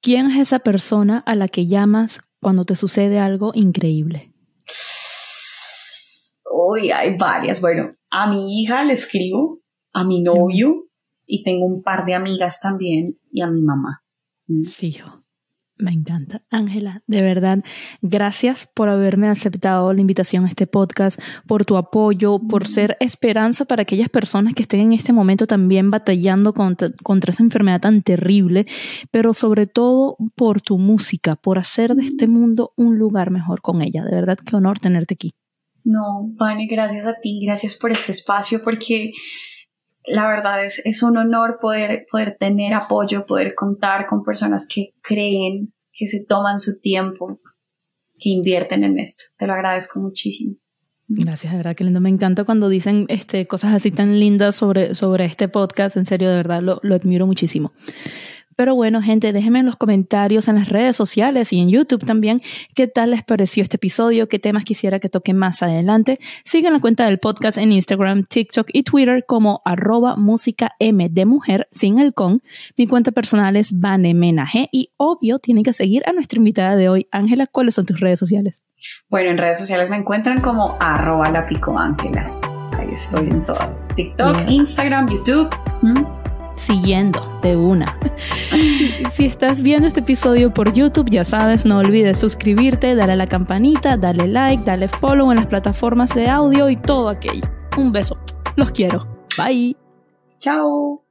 [0.00, 4.32] ¿quién es esa persona a la que llamas cuando te sucede algo increíble?
[6.52, 7.60] Uy, hay varias.
[7.60, 9.60] Bueno, a mi hija le escribo,
[9.92, 10.88] a mi novio
[11.26, 13.99] y tengo un par de amigas también y a mi mamá.
[14.66, 15.24] Fijo.
[15.80, 16.42] Me encanta.
[16.50, 17.64] Ángela, de verdad,
[18.02, 23.64] gracias por haberme aceptado la invitación a este podcast, por tu apoyo, por ser esperanza
[23.64, 28.02] para aquellas personas que estén en este momento también batallando contra, contra esa enfermedad tan
[28.02, 28.66] terrible,
[29.10, 33.80] pero sobre todo por tu música, por hacer de este mundo un lugar mejor con
[33.80, 34.04] ella.
[34.04, 35.32] De verdad, qué honor tenerte aquí.
[35.82, 39.12] No, Vane, gracias a ti, gracias por este espacio, porque
[40.06, 44.94] la verdad es, es un honor poder, poder tener apoyo, poder contar con personas que
[45.02, 47.40] creen, que se toman su tiempo,
[48.18, 49.24] que invierten en esto.
[49.36, 50.56] Te lo agradezco muchísimo.
[51.12, 52.00] Gracias, de verdad que lindo.
[52.00, 55.96] Me encanta cuando dicen este, cosas así tan lindas sobre, sobre este podcast.
[55.96, 57.72] En serio, de verdad, lo, lo admiro muchísimo.
[58.60, 62.42] Pero bueno, gente, déjenme en los comentarios en las redes sociales y en YouTube también
[62.74, 66.18] qué tal les pareció este episodio, qué temas quisiera que toque más adelante.
[66.44, 71.24] Sigan la cuenta del podcast en Instagram, TikTok y Twitter como arroba música M de
[71.24, 72.42] mujer sin el con.
[72.76, 77.06] Mi cuenta personal es Vanemenaje y obvio tienen que seguir a nuestra invitada de hoy.
[77.12, 78.62] Ángela, ¿cuáles son tus redes sociales?
[79.08, 82.30] Bueno, en redes sociales me encuentran como arroba la pico Ángela.
[82.72, 83.88] Ahí estoy en todas.
[83.96, 85.48] TikTok, Instagram, YouTube
[86.60, 87.98] siguiendo de una.
[89.12, 93.26] si estás viendo este episodio por YouTube, ya sabes, no olvides suscribirte, darle a la
[93.26, 97.48] campanita, darle like, darle follow en las plataformas de audio y todo aquello.
[97.76, 98.18] Un beso.
[98.56, 99.06] Los quiero.
[99.36, 99.76] Bye.
[100.38, 101.09] Chao.